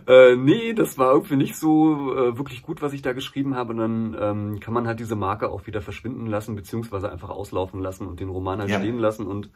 äh, 0.07 0.35
nee, 0.35 0.73
das 0.73 0.97
war 0.97 1.13
irgendwie 1.13 1.35
nicht 1.37 1.55
so 1.55 2.13
äh, 2.15 2.37
wirklich 2.37 2.63
gut, 2.63 2.81
was 2.81 2.93
ich 2.93 3.01
da 3.01 3.13
geschrieben 3.13 3.55
habe, 3.55 3.73
dann 3.75 4.15
ähm, 4.19 4.59
kann 4.59 4.73
man 4.73 4.87
halt 4.87 4.99
diese 4.99 5.15
Marke 5.15 5.49
auch 5.49 5.67
wieder 5.67 5.81
verschwinden 5.81 6.27
lassen, 6.27 6.55
beziehungsweise 6.55 7.11
einfach 7.11 7.29
auslaufen 7.29 7.79
lassen 7.81 8.07
und 8.07 8.19
den 8.19 8.29
Roman 8.29 8.59
halt 8.59 8.69
Ja. 8.71 8.79
stehen 8.79 8.99
lassen 8.99 9.25
und 9.25 9.49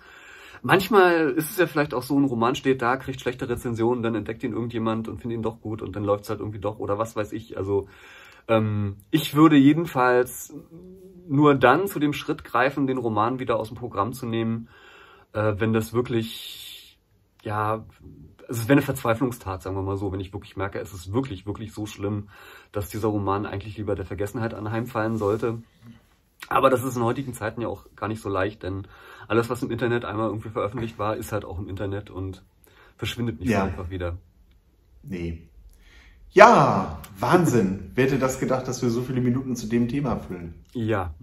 Manchmal 0.64 1.32
ist 1.32 1.50
es 1.52 1.58
ja 1.58 1.66
vielleicht 1.66 1.94
auch 1.94 2.04
so, 2.04 2.18
ein 2.18 2.26
Roman 2.26 2.56
steht 2.56 2.82
da, 2.82 2.98
kriegt 2.98 3.20
schlechte 3.20 3.50
Rezensionen, 3.50 4.04
dann 4.04 4.16
entdeckt 4.16 4.44
ihn 4.44 4.54
irgendjemand 4.54 5.08
und 5.08 5.20
findet 5.20 5.40
ihn 5.40 5.44
doch 5.44 5.60
gut 5.60 5.82
und 5.82 5.96
dann 5.96 6.04
läuft 6.04 6.26
es 6.26 6.30
halt 6.30 6.40
irgendwie 6.40 6.60
doch 6.60 6.78
oder 6.80 7.00
was 7.00 7.16
weiß 7.16 7.32
ich. 7.34 7.58
Also 7.58 7.88
ähm, 8.48 8.98
ich 9.10 9.36
würde 9.36 9.56
jedenfalls 9.56 10.54
nur 11.28 11.56
dann 11.56 11.88
zu 11.88 12.00
dem 12.00 12.14
Schritt 12.14 12.44
greifen, 12.44 12.86
den 12.86 12.98
Roman 12.98 13.40
wieder 13.40 13.58
aus 13.58 13.70
dem 13.70 13.78
Programm 13.78 14.14
zu 14.14 14.26
nehmen, 14.26 14.68
äh, 15.34 15.54
wenn 15.58 15.74
das 15.74 15.94
wirklich, 15.94 17.00
ja, 17.42 17.86
es 18.48 18.64
wäre 18.64 18.74
eine 18.74 18.82
Verzweiflungstat, 18.82 19.64
sagen 19.64 19.76
wir 19.78 19.82
mal 19.82 19.98
so, 19.98 20.12
wenn 20.12 20.20
ich 20.20 20.34
wirklich 20.34 20.58
merke, 20.58 20.80
es 20.80 20.94
ist 20.94 21.14
wirklich, 21.14 21.46
wirklich 21.46 21.74
so 21.74 21.86
schlimm, 21.86 22.28
dass 22.72 22.90
dieser 22.90 23.08
Roman 23.08 23.46
eigentlich 23.46 23.78
lieber 23.78 23.96
der 23.96 24.06
Vergessenheit 24.06 24.54
anheimfallen 24.54 25.18
sollte. 25.18 25.64
Aber 26.50 26.70
das 26.70 26.84
ist 26.84 26.96
in 26.96 27.04
heutigen 27.04 27.34
Zeiten 27.34 27.62
ja 27.62 27.68
auch 27.68 27.86
gar 27.96 28.08
nicht 28.08 28.22
so 28.22 28.30
leicht, 28.30 28.64
denn 28.64 28.88
alles, 29.28 29.50
was 29.50 29.64
im 29.64 29.72
Internet 29.72 30.04
einmal 30.06 30.28
irgendwie 30.28 30.50
veröffentlicht 30.50 31.00
war, 31.00 31.16
ist 31.16 31.32
halt 31.32 31.46
auch 31.46 31.60
im 31.60 31.70
Internet 31.70 32.10
und 32.10 32.44
verschwindet 32.98 33.40
nicht 33.40 33.50
Ja. 33.50 33.64
einfach 33.64 33.90
wieder. 33.90 34.18
Nee. 35.04 35.48
Ja, 36.32 37.00
Wahnsinn. 37.20 37.92
Wer 37.96 38.06
hätte 38.06 38.20
das 38.20 38.40
gedacht, 38.40 38.68
dass 38.68 38.82
wir 38.82 38.90
so 38.90 39.02
viele 39.02 39.22
Minuten 39.22 39.56
zu 39.56 39.68
dem 39.68 39.88
Thema 39.88 40.18
füllen? 40.18 40.54
Ja. 40.74 41.14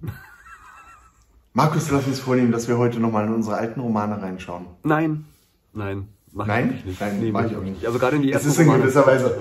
Markus, 1.53 1.91
lass 1.91 2.07
uns 2.07 2.21
vornehmen, 2.21 2.53
dass 2.53 2.69
wir 2.69 2.79
heute 2.79 3.01
nochmal 3.01 3.27
in 3.27 3.35
unsere 3.35 3.57
alten 3.57 3.81
Romane 3.81 4.21
reinschauen. 4.21 4.67
Nein. 4.85 5.25
Nein. 5.73 6.09
Mach 6.33 6.47
Nein? 6.47 6.75
ich 6.79 6.85
nicht. 6.85 7.01
Nein, 7.01 7.21
nee, 7.21 7.33
mach 7.33 7.47
ich 7.47 7.57
auch 7.57 7.63
nicht. 7.63 7.85
Also 7.87 7.99
gerade 7.99 8.17
in 8.17 8.23
die 8.23 8.29
Es 8.31 8.37
ersten 8.37 8.49
ist 8.51 8.59
in 8.59 8.65
Romane 8.67 8.83
gewisser 8.83 9.07
Weise-. 9.07 9.37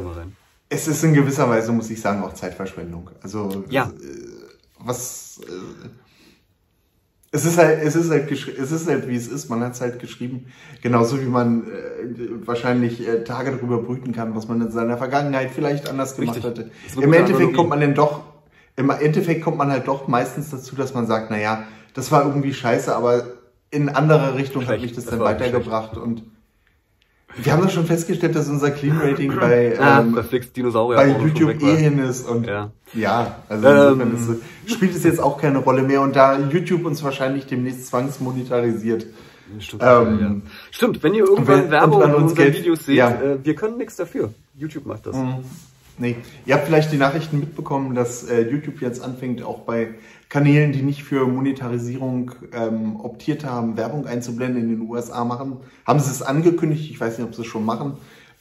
Es 0.69 0.87
ist 0.87 1.03
in 1.03 1.13
gewisser 1.13 1.49
Weise, 1.49 1.71
muss 1.71 1.89
ich 1.89 1.99
sagen, 2.01 2.23
auch 2.23 2.33
Zeitverschwendung. 2.33 3.09
Also, 3.21 3.65
Ja. 3.69 3.89
äh, 3.89 4.36
was, 4.79 5.39
äh, 5.43 5.87
es 7.31 7.45
ist 7.45 7.57
halt, 7.57 7.79
es 7.83 7.95
ist 7.95 8.09
halt, 8.09 8.31
es 8.31 8.71
ist 8.71 8.87
halt, 8.87 9.07
wie 9.07 9.15
es 9.15 9.27
ist. 9.27 9.49
Man 9.49 9.61
hat 9.61 9.73
es 9.73 9.81
halt 9.81 9.99
geschrieben. 9.99 10.45
Genauso 10.81 11.19
wie 11.21 11.25
man 11.25 11.63
äh, 11.63 12.47
wahrscheinlich 12.47 13.05
äh, 13.05 13.23
Tage 13.23 13.51
darüber 13.51 13.81
brüten 13.81 14.13
kann, 14.13 14.35
was 14.35 14.47
man 14.47 14.61
in 14.61 14.71
seiner 14.71 14.97
Vergangenheit 14.97 15.51
vielleicht 15.51 15.89
anders 15.89 16.15
gemacht 16.15 16.37
Richtig. 16.37 16.65
hätte. 16.65 16.71
Im 16.95 17.13
Endeffekt 17.13 17.35
Analogie. 17.35 17.53
kommt 17.55 17.69
man 17.69 17.81
dann 17.81 17.93
doch, 17.95 18.21
im 18.75 18.89
Endeffekt 18.89 19.43
kommt 19.43 19.57
man 19.57 19.71
halt 19.71 19.87
doch 19.87 20.07
meistens 20.07 20.49
dazu, 20.49 20.75
dass 20.75 20.93
man 20.93 21.05
sagt, 21.05 21.29
naja, 21.29 21.63
das 21.93 22.11
war 22.11 22.25
irgendwie 22.25 22.53
scheiße, 22.53 22.95
aber 22.95 23.25
in 23.71 23.89
andere 23.89 24.35
Richtung 24.35 24.61
hat 24.61 24.69
Schlecht. 24.79 24.83
mich 24.83 24.93
das 24.93 25.05
Das 25.05 25.11
dann 25.11 25.19
weitergebracht 25.19 25.97
und 25.97 26.23
wir 27.35 27.51
haben 27.53 27.61
doch 27.63 27.69
schon 27.69 27.85
festgestellt, 27.85 28.35
dass 28.35 28.47
unser 28.49 28.71
Clean 28.71 28.97
Rating 28.97 29.35
bei, 29.35 29.77
Ah, 29.79 29.99
ähm, 30.01 30.13
bei 30.13 31.07
YouTube 31.19 31.61
eh 31.61 31.75
hin 31.75 31.99
ist 31.99 32.27
und 32.27 32.47
Ja. 32.47 32.71
ja, 32.93 33.43
also 33.49 33.67
Ähm. 33.67 34.15
ist, 34.65 34.71
spielt 34.73 34.95
es 34.95 35.03
jetzt 35.03 35.19
auch 35.19 35.39
keine 35.39 35.59
Rolle 35.59 35.83
mehr 35.83 36.01
und 36.01 36.15
da 36.15 36.39
YouTube 36.39 36.85
uns 36.85 37.03
wahrscheinlich 37.03 37.45
demnächst 37.45 37.87
zwangsmonetarisiert. 37.87 39.05
Stimmt, 39.59 39.81
Ähm, 39.83 40.19
ja. 40.19 40.35
Stimmt, 40.71 41.03
wenn 41.03 41.13
ihr 41.13 41.23
irgendwann 41.25 41.63
wenn- 41.65 41.71
Werbung 41.71 42.01
an 42.03 42.09
in 42.09 42.15
unseren 42.15 42.35
Geld- 42.37 42.57
Videos 42.57 42.85
seht, 42.85 42.97
ja. 42.97 43.09
äh, 43.11 43.37
wir 43.43 43.55
können 43.55 43.77
nichts 43.77 43.95
dafür. 43.95 44.33
YouTube 44.57 44.85
macht 44.85 45.05
das. 45.05 45.15
Nee, 45.99 46.17
ihr 46.45 46.53
habt 46.55 46.65
vielleicht 46.67 46.91
die 46.91 46.97
Nachrichten 46.97 47.39
mitbekommen, 47.39 47.95
dass 47.95 48.23
äh, 48.29 48.41
YouTube 48.49 48.81
jetzt 48.81 49.01
anfängt, 49.01 49.41
auch 49.43 49.59
bei 49.61 49.89
Kanälen, 50.29 50.73
die 50.73 50.81
nicht 50.81 51.03
für 51.03 51.25
Monetarisierung 51.25 52.31
ähm, 52.51 52.99
optiert 52.99 53.45
haben, 53.45 53.77
Werbung 53.77 54.05
einzublenden 54.05 54.63
in 54.63 54.69
den 54.69 54.89
USA 54.89 55.23
machen. 55.23 55.57
Haben 55.85 55.99
sie 55.99 56.11
es 56.11 56.21
angekündigt, 56.21 56.89
ich 56.89 56.99
weiß 56.99 57.17
nicht, 57.17 57.27
ob 57.27 57.33
sie 57.33 57.41
es 57.41 57.47
schon 57.47 57.65
machen. 57.65 57.93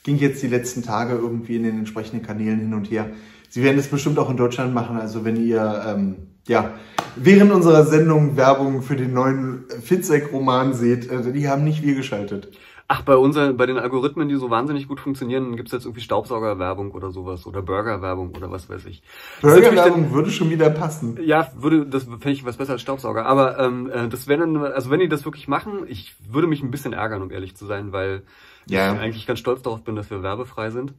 Ging 0.03 0.17
jetzt 0.17 0.43
die 0.43 0.47
letzten 0.47 0.83
Tage 0.83 1.13
irgendwie 1.13 1.55
in 1.55 1.63
den 1.63 1.77
entsprechenden 1.79 2.25
Kanälen 2.25 2.59
hin 2.59 2.73
und 2.73 2.91
her. 2.91 3.09
Sie 3.49 3.63
werden 3.63 3.77
es 3.77 3.87
bestimmt 3.87 4.19
auch 4.19 4.29
in 4.29 4.37
Deutschland 4.37 4.73
machen, 4.73 4.97
also 4.97 5.23
wenn 5.23 5.37
ihr 5.37 5.83
ähm, 5.87 6.15
ja 6.47 6.73
während 7.15 7.51
unserer 7.51 7.85
Sendung 7.85 8.35
Werbung 8.35 8.81
für 8.81 8.95
den 8.95 9.13
neuen 9.13 9.63
Fitzek-Roman 9.81 10.73
seht, 10.73 11.09
äh, 11.09 11.31
die 11.31 11.47
haben 11.47 11.63
nicht 11.63 11.83
wir 11.83 11.95
geschaltet. 11.95 12.49
Ach, 12.89 13.01
bei 13.01 13.17
unseren, 13.17 13.57
bei 13.57 13.65
den 13.65 13.77
Algorithmen, 13.77 14.29
die 14.29 14.35
so 14.35 14.49
wahnsinnig 14.49 14.87
gut 14.87 15.01
funktionieren, 15.01 15.57
gibt's 15.57 15.73
jetzt 15.73 15.83
irgendwie 15.83 15.99
Staubsaugerwerbung 15.99 16.91
oder 16.91 17.11
sowas 17.11 17.45
oder 17.45 17.61
Burgerwerbung 17.61 18.33
oder 18.33 18.49
was 18.49 18.69
weiß 18.69 18.85
ich. 18.85 19.03
Burgerwerbung 19.41 20.13
würde 20.13 20.31
schon 20.31 20.49
wieder 20.49 20.69
passen. 20.69 21.19
Ja, 21.21 21.51
würde, 21.57 21.85
das 21.85 22.03
fände 22.05 22.31
ich 22.31 22.45
was 22.45 22.55
besser 22.55 22.73
als 22.73 22.81
Staubsauger. 22.81 23.25
Aber 23.25 23.59
ähm, 23.59 23.89
äh, 23.89 24.07
das 24.07 24.27
wäre 24.29 24.39
dann, 24.39 24.55
also 24.57 24.89
wenn 24.89 25.01
die 25.01 25.09
das 25.09 25.25
wirklich 25.25 25.49
machen, 25.49 25.83
ich 25.87 26.15
würde 26.29 26.47
mich 26.47 26.63
ein 26.63 26.71
bisschen 26.71 26.93
ärgern, 26.93 27.21
um 27.21 27.29
ehrlich 27.31 27.57
zu 27.57 27.65
sein, 27.65 27.91
weil 27.91 28.23
Ja. 28.67 28.93
ich 28.93 28.99
eigentlich 29.01 29.27
ganz 29.27 29.39
stolz 29.39 29.61
darauf 29.63 29.83
bin, 29.83 29.97
dass 29.97 30.09
wir 30.09 30.23
werbefrei 30.23 30.69
sind. 30.69 30.93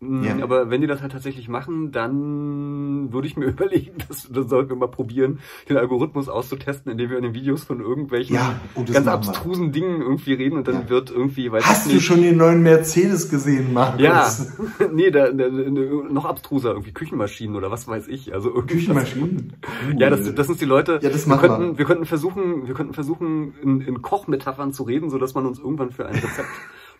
Mm, 0.00 0.22
Ja. 0.22 0.42
Aber 0.42 0.70
wenn 0.70 0.80
die 0.80 0.86
das 0.86 1.02
halt 1.02 1.10
tatsächlich 1.12 1.48
machen, 1.48 1.90
dann 1.90 3.12
würde 3.12 3.26
ich 3.26 3.36
mir 3.36 3.46
überlegen, 3.48 3.94
das, 4.08 4.28
das 4.30 4.48
sollten 4.48 4.70
wir 4.70 4.76
mal 4.76 4.86
probieren, 4.88 5.40
den 5.68 5.76
Algorithmus 5.76 6.28
auszutesten, 6.28 6.92
indem 6.92 7.10
wir 7.10 7.16
in 7.18 7.24
den 7.24 7.34
Videos 7.34 7.64
von 7.64 7.80
irgendwelchen 7.80 8.36
Ja, 8.36 8.60
das 8.76 8.92
ganz 8.92 9.06
machen 9.06 9.22
wir. 9.24 9.28
abstrusen 9.30 9.72
Dingen 9.72 10.00
irgendwie 10.00 10.34
reden 10.34 10.56
und 10.58 10.68
dann 10.68 10.82
Ja. 10.82 10.88
wird 10.88 11.10
irgendwie, 11.10 11.50
weiß 11.50 11.64
Hast 11.66 11.86
du 11.86 11.94
nicht, 11.94 12.04
schon 12.04 12.22
den 12.22 12.36
neuen 12.36 12.62
Mercedes 12.62 13.28
gesehen, 13.28 13.72
Markus? 13.72 14.00
ja, 14.00 14.30
nee, 14.92 15.10
da, 15.10 15.30
da, 15.32 15.48
noch 15.48 16.24
abstruser, 16.26 16.70
irgendwie 16.70 16.92
Küchenmaschinen 16.92 17.56
oder 17.56 17.70
was 17.70 17.88
weiß 17.88 18.06
ich. 18.08 18.32
Also 18.34 18.50
irgendwie 18.54 18.76
Küchenmaschinen? 18.76 19.54
Ja, 19.96 20.10
das, 20.10 20.32
das 20.34 20.46
sind 20.46 20.60
die 20.60 20.64
Leute. 20.64 21.00
Ja, 21.02 21.10
das 21.10 21.26
wir 21.28 21.36
könnten, 21.38 21.76
wir 21.78 21.84
könnten 21.84 22.04
versuchen, 22.06 22.66
wir 22.68 22.74
könnten 22.74 22.94
versuchen, 22.94 23.54
in, 23.62 23.80
in 23.80 24.02
Kochmetaphern 24.02 24.72
zu 24.72 24.84
reden, 24.84 25.10
so 25.10 25.18
dass 25.18 25.34
man 25.34 25.44
uns 25.46 25.58
irgendwann 25.58 25.90
für 25.90 26.06
ein 26.06 26.14
Rezept 26.14 26.48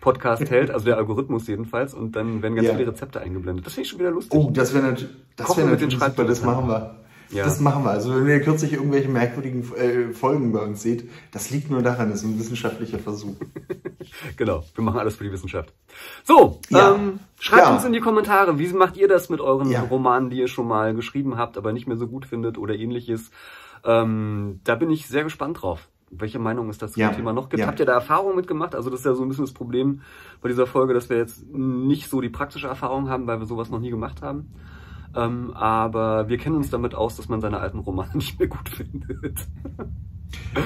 Podcast 0.00 0.48
hält, 0.50 0.70
also 0.70 0.84
der 0.84 0.96
Algorithmus 0.96 1.46
jedenfalls, 1.46 1.92
und 1.94 2.12
dann 2.16 2.42
werden 2.42 2.54
ganz 2.56 2.68
Ja. 2.68 2.74
viele 2.74 2.88
Rezepte 2.88 3.20
eingeblendet. 3.20 3.66
Das 3.66 3.74
finde 3.74 3.84
ich 3.84 3.90
schon 3.90 3.98
wieder 4.00 4.10
lustig. 4.10 4.38
Oh, 4.38 4.50
das 4.52 4.72
wäre 4.74 4.84
natürlich, 4.86 5.14
das 5.36 5.56
wäre 5.56 5.68
mit 5.68 5.80
den 5.80 5.90
super, 5.90 6.10
das 6.24 6.42
machen 6.44 6.68
wir. 6.68 6.94
Ja. 7.30 7.44
Das 7.44 7.60
machen 7.60 7.84
wir. 7.84 7.90
Also 7.90 8.14
wenn 8.14 8.26
ihr 8.26 8.40
kürzlich 8.40 8.72
irgendwelche 8.72 9.08
merkwürdigen 9.10 9.62
äh, 9.76 10.14
Folgen 10.14 10.50
bei 10.50 10.60
uns 10.60 10.80
seht, 10.82 11.10
das 11.30 11.50
liegt 11.50 11.70
nur 11.70 11.82
daran, 11.82 12.08
das 12.08 12.20
ist 12.22 12.24
ein 12.24 12.38
wissenschaftlicher 12.38 12.98
Versuch. 12.98 13.36
Genau, 14.38 14.64
wir 14.74 14.82
machen 14.84 14.98
alles 15.00 15.16
für 15.16 15.24
die 15.24 15.32
Wissenschaft. 15.32 15.74
So, 16.24 16.60
Ja. 16.70 16.94
ähm, 16.94 17.18
schreibt 17.38 17.64
Ja. 17.66 17.74
uns 17.74 17.84
in 17.84 17.92
die 17.92 18.00
Kommentare, 18.00 18.58
wie 18.58 18.66
macht 18.68 18.96
ihr 18.96 19.06
das 19.08 19.28
mit 19.28 19.40
euren. 19.40 19.74
Romanen, 19.76 20.30
die 20.30 20.38
ihr 20.38 20.48
schon 20.48 20.66
mal 20.66 20.94
geschrieben 20.94 21.36
habt, 21.36 21.58
aber 21.58 21.72
nicht 21.74 21.86
mehr 21.86 21.96
so 21.98 22.06
gut 22.06 22.24
findet 22.24 22.56
oder 22.56 22.74
ähnliches. 22.74 23.30
Ähm, 23.84 24.60
da 24.64 24.76
bin 24.76 24.90
ich 24.90 25.06
sehr 25.08 25.24
gespannt 25.24 25.60
drauf. 25.62 25.88
Welche 26.10 26.38
Meinung 26.38 26.68
es 26.70 26.78
dazu 26.78 26.98
Ja. 26.98 27.10
Thema 27.10 27.32
noch 27.32 27.48
gibt. 27.48 27.60
Ja. 27.60 27.66
Habt 27.66 27.80
ihr 27.80 27.86
da 27.86 27.92
Erfahrung 27.92 28.36
mitgemacht? 28.36 28.74
Also 28.74 28.90
das 28.90 29.00
ist 29.00 29.06
ja 29.06 29.14
so 29.14 29.22
ein 29.22 29.28
bisschen 29.28 29.44
das 29.44 29.52
Problem 29.52 30.02
bei 30.40 30.48
dieser 30.48 30.66
Folge, 30.66 30.94
dass 30.94 31.10
wir 31.10 31.16
jetzt 31.16 31.46
nicht 31.52 32.08
so 32.08 32.20
die 32.20 32.28
praktische 32.28 32.66
Erfahrung 32.66 33.08
haben, 33.08 33.26
weil 33.26 33.40
wir 33.40 33.46
sowas 33.46 33.70
noch 33.70 33.80
nie 33.80 33.90
gemacht 33.90 34.22
haben. 34.22 34.52
Ähm, 35.14 35.52
aber 35.54 36.28
wir 36.28 36.38
kennen 36.38 36.56
uns 36.56 36.70
damit 36.70 36.94
aus, 36.94 37.16
dass 37.16 37.28
man 37.28 37.40
seine 37.40 37.60
alten 37.60 37.78
Romane 37.78 38.10
nicht 38.14 38.38
mehr 38.38 38.48
gut 38.48 38.68
findet. 38.68 39.46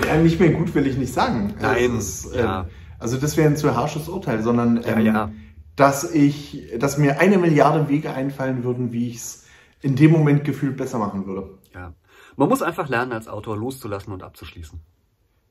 Ja, 0.06 0.16
nicht 0.16 0.40
mehr 0.40 0.52
gut 0.52 0.74
will 0.74 0.86
ich 0.86 0.96
nicht 0.96 1.12
sagen. 1.12 1.54
Nein, 1.60 1.96
ist, 1.96 2.34
ja. 2.34 2.66
Also 2.98 3.16
das 3.16 3.36
wäre 3.36 3.48
ein 3.48 3.56
zu 3.56 3.74
harsches 3.74 4.08
Urteil, 4.08 4.42
sondern 4.42 4.80
ähm, 4.84 5.00
ja. 5.00 5.30
dass 5.76 6.12
ich, 6.12 6.68
dass 6.78 6.98
mir 6.98 7.20
eine 7.20 7.38
Milliarde 7.38 7.88
Wege 7.88 8.12
einfallen 8.12 8.64
würden, 8.64 8.92
wie 8.92 9.08
ich 9.08 9.16
es 9.16 9.46
in 9.80 9.96
dem 9.96 10.12
Moment 10.12 10.44
gefühlt 10.44 10.76
besser 10.76 10.98
machen 10.98 11.26
würde. 11.26 11.58
Ja. 11.74 11.94
Man 12.36 12.48
muss 12.48 12.62
einfach 12.62 12.88
lernen, 12.88 13.12
als 13.12 13.28
Autor 13.28 13.56
loszulassen 13.56 14.12
und 14.12 14.22
abzuschließen. 14.22 14.80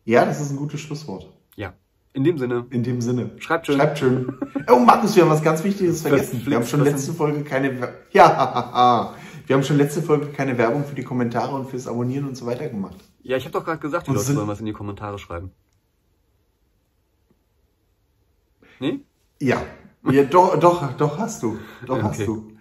Ja, 0.06 0.26
das 0.26 0.42
ist 0.42 0.52
ein 0.52 0.58
gutes 0.58 0.80
Schlusswort. 0.82 1.32
Ja. 1.56 1.74
In 2.14 2.24
dem 2.24 2.38
Sinne. 2.38 2.66
In 2.72 2.84
dem 2.84 3.02
Sinne. 3.02 3.32
Schreibt 3.40 3.68
schön. 3.68 3.78
Schreibt 3.78 4.00
schön. 4.00 4.38
Oh, 4.70 4.80
Markus, 4.80 5.16
wir 5.16 5.24
haben 5.24 5.30
was 5.30 5.44
ganz 5.44 5.64
Wichtiges 5.64 6.02
vergessen. 6.02 6.42
Wir 6.46 6.56
haben 6.58 6.66
schon 6.66 6.84
letzte 6.84 7.14
Folge 7.14 7.44
keine, 7.44 7.80
Wer- 7.80 7.94
ja, 8.12 9.14
wir 9.48 9.56
haben 9.56 9.64
schon 9.64 9.78
letzte 9.78 10.02
Folge 10.02 10.28
keine 10.28 10.58
Werbung 10.58 10.84
für 10.84 10.96
die 10.96 11.04
Kommentare 11.04 11.56
und 11.56 11.70
fürs 11.70 11.88
Abonnieren 11.88 12.28
und 12.28 12.36
so 12.36 12.46
weiter 12.46 12.68
gemacht. 12.68 12.98
Ja, 13.24 13.38
ich 13.38 13.46
habe 13.46 13.54
doch 13.54 13.64
gerade 13.64 13.80
gesagt, 13.80 14.08
die 14.08 14.12
Und 14.12 14.18
Leute 14.18 14.34
sollen 14.34 14.48
was 14.48 14.60
in 14.60 14.66
die 14.66 14.74
Kommentare 14.74 15.20
schreiben. 15.20 15.52
Nee? 18.80 19.00
Ja, 19.40 19.62
ja 20.10 20.24
doch, 20.24 20.60
doch, 20.60 20.94
doch 20.94 21.18
hast 21.20 21.44
du. 21.44 21.58
Doch 21.86 21.98
Ja, 21.98 22.04
hast 22.04 22.16
okay. 22.22 22.26
du. 22.26 22.48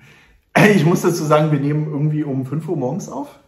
Ich 0.74 0.84
muss 0.84 1.02
dazu 1.02 1.24
sagen, 1.24 1.52
wir 1.52 1.60
nehmen 1.60 1.86
irgendwie 1.86 2.24
um 2.24 2.44
5 2.44 2.68
Uhr 2.68 2.76
morgens 2.76 3.08
auf. 3.08 3.38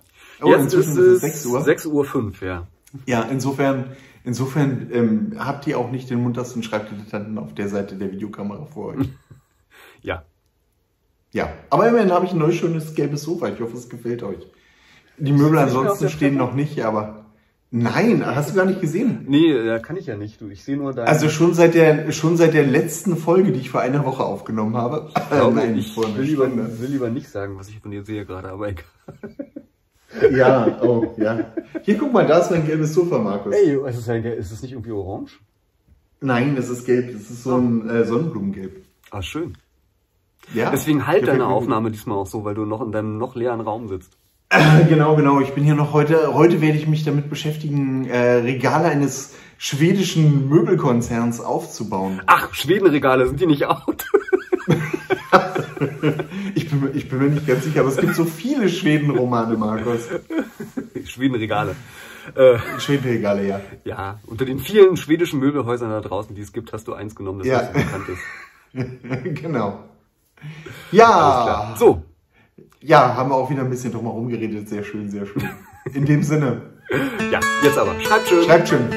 Oh, 0.41 0.49
Jetzt 0.49 0.63
inzwischen 0.63 0.93
ist 0.93 0.99
es 0.99 1.21
6 1.21 1.47
Uhr. 1.47 1.61
6 1.63 1.87
Uhr 1.87 2.05
5, 2.05 2.41
ja. 2.43 2.67
Ja, 3.07 3.23
insofern, 3.23 3.87
insofern 4.25 4.89
ähm, 4.93 5.33
habt 5.39 5.67
ihr 5.67 5.79
auch 5.79 5.91
nicht 5.91 6.11
den 6.11 6.23
muntersten 6.23 6.63
Schreibdilettanten 6.63 7.39
auf 7.39 7.55
der 7.55 7.69
Seite 7.69 7.97
der 7.97 8.13
Videokamera 8.13 8.65
vor 8.67 8.95
euch. 8.95 9.09
Ja. 10.05 10.25
ja, 11.31 11.53
aber 11.71 11.89
immerhin 11.89 12.11
habe 12.11 12.27
ich 12.27 12.33
ein 12.33 12.39
neues 12.39 12.57
schönes 12.57 12.97
gelbes 12.97 13.23
Sofa. 13.23 13.49
Ich 13.49 13.61
hoffe, 13.61 13.77
es 13.77 13.89
gefällt 13.89 14.25
euch. 14.25 14.45
Die 15.17 15.31
Möbel 15.31 15.59
ansonsten 15.59 16.09
stehen 16.09 16.37
Treppe? 16.37 16.51
noch 16.51 16.55
nicht, 16.55 16.85
aber 16.85 17.27
nein, 17.71 18.27
hast 18.27 18.51
du 18.51 18.55
gar 18.55 18.65
nicht 18.65 18.81
gesehen. 18.81 19.25
Nee, 19.29 19.65
da 19.65 19.79
kann 19.79 19.97
ich 19.97 20.07
ja 20.07 20.17
nicht. 20.17 20.41
Du, 20.41 20.49
ich 20.49 20.65
sehe 20.65 20.77
nur 20.77 20.93
dein. 20.93 21.07
Also 21.07 21.29
schon 21.29 21.55
seit 21.55 21.75
der 21.75 22.11
schon 22.11 22.37
seit 22.37 22.53
der 22.55 22.67
letzten 22.67 23.17
Folge, 23.17 23.53
die 23.53 23.61
ich 23.61 23.71
vor 23.71 23.81
einer 23.81 24.05
Woche 24.05 24.25
aufgenommen 24.25 24.77
habe. 24.77 25.09
ich, 25.09 25.29
glaube, 25.31 25.55
Nein, 25.61 25.79
ich 25.79 25.97
will 25.97 26.21
lieber, 26.21 26.51
will 26.51 26.91
lieber 26.91 27.11
nicht 27.11 27.29
sagen, 27.29 27.57
was 27.57 27.69
ich 27.69 27.79
von 27.79 27.93
dir 27.93 28.05
sehe 28.05 28.27
gerade, 28.27 28.49
aber 28.49 28.71
egal. 28.71 28.85
Ja, 30.31 30.79
oh, 30.83 31.15
ja. 31.17 31.53
Hier, 31.83 31.99
guck 31.99 32.13
mal, 32.13 32.27
da 32.27 32.39
ist 32.39 32.51
mein 32.51 32.67
gelbes 32.67 32.95
Sofa, 32.95 33.19
Markus. 33.19 33.55
Ey, 33.55 33.77
ist 33.89 33.99
es, 33.99 34.09
ein, 34.09 34.25
ist 34.25 34.53
es 34.53 34.63
nicht 34.63 34.73
irgendwie 34.73 34.93
orange? 34.93 35.41
Nein, 36.21 36.55
das 36.57 36.69
ist 36.69 36.85
gelb. 36.85 37.13
Das 37.13 37.23
ist 37.23 37.43
so 37.43 37.57
ein 37.57 37.89
äh, 37.89 38.05
Sonnenblumengelb. 38.05 38.85
Ah, 39.11 39.23
schön. 39.23 39.57
Ja. 40.55 40.71
Deswegen 40.71 41.07
halt 41.07 41.27
deine 41.27 41.41
mir 41.41 41.45
gut. 41.47 41.55
Aufnahme 41.55 41.91
diesmal 41.91 42.19
auch 42.19 42.27
so, 42.27 42.45
weil 42.45 42.55
du 42.55 42.65
noch 42.65 42.81
in 42.83 42.93
deinem 42.93 43.19
noch 43.19 43.35
leeren 43.35 43.61
Raum 43.61 43.89
sitzt. 43.89 44.17
Äh, 44.51 44.85
Genau, 44.89 45.17
genau. 45.17 45.41
Ich 45.41 45.53
bin 45.53 45.65
hier 45.65 45.75
noch 45.75 45.93
heute. 45.93 46.35
Heute 46.35 46.61
werde 46.61 46.77
ich 46.77 46.87
mich 46.87 47.05
damit 47.05 47.31
beschäftigen, 47.31 48.07
äh, 48.07 48.35
Regale 48.35 48.87
eines 48.89 49.35
schwedischen 49.59 50.49
Möbelkonzerns 50.49 51.41
aufzubauen. 51.41 52.21
Ach, 52.27 52.53
Schwedenregale, 52.53 53.27
sind 53.27 53.41
die 53.41 53.47
nicht 53.47 53.65
out? 53.67 54.05
Ich 56.55 56.69
bin, 56.71 56.81
mir- 56.81 56.91
ich 56.91 57.09
bin 57.09 57.19
mir 57.19 57.29
nicht 57.31 57.47
ganz 57.47 57.65
sicher, 57.65 57.81
aber 57.81 57.89
es 57.89 57.97
gibt 57.97 58.15
so 58.15 58.25
viele 58.25 58.69
Schweden-Romane, 58.69 59.57
Markus. 59.57 60.09
Schwedenregale. 61.05 61.75
Äh, 62.37 62.59
Schwedenregale, 62.79 63.47
ja. 63.49 63.61
ja, 63.85 64.21
unter 64.27 64.45
den 64.45 64.59
vielen 64.61 64.97
schwedischen 64.97 65.41
Möbelhäusern 65.41 65.91
da 65.91 66.01
draußen, 66.01 66.35
die 66.37 66.43
es 66.43 66.53
gibt, 66.53 66.73
hast 66.73 66.87
du 66.87 66.93
eins 66.95 67.15
genommen, 67.17 67.41
das 67.41 67.49
Ja. 67.49 67.63
bekannt 67.63 68.09
ist. 68.09 69.35
genau. 69.43 69.81
Ja. 70.93 71.75
So, 71.79 72.03
ja, 72.81 73.17
haben 73.17 73.31
wir 73.31 73.35
auch 73.37 73.51
wieder 73.51 73.63
ein 73.63 73.71
bisschen 73.71 73.93
drum 73.93 74.05
herum 74.05 74.29
geredet. 74.29 74.69
Sehr 74.69 74.85
schön, 74.85 75.11
sehr 75.11 75.27
schön. 75.27 75.49
In 75.95 76.05
dem 76.07 76.23
Sinne, 76.23 76.63
ja, 77.31 77.41
jetzt 77.63 77.79
aber. 77.79 77.99
Schreibt 78.01 78.29
schön. 78.29 78.45
schreibt 78.45 78.69
schön. 78.69 78.89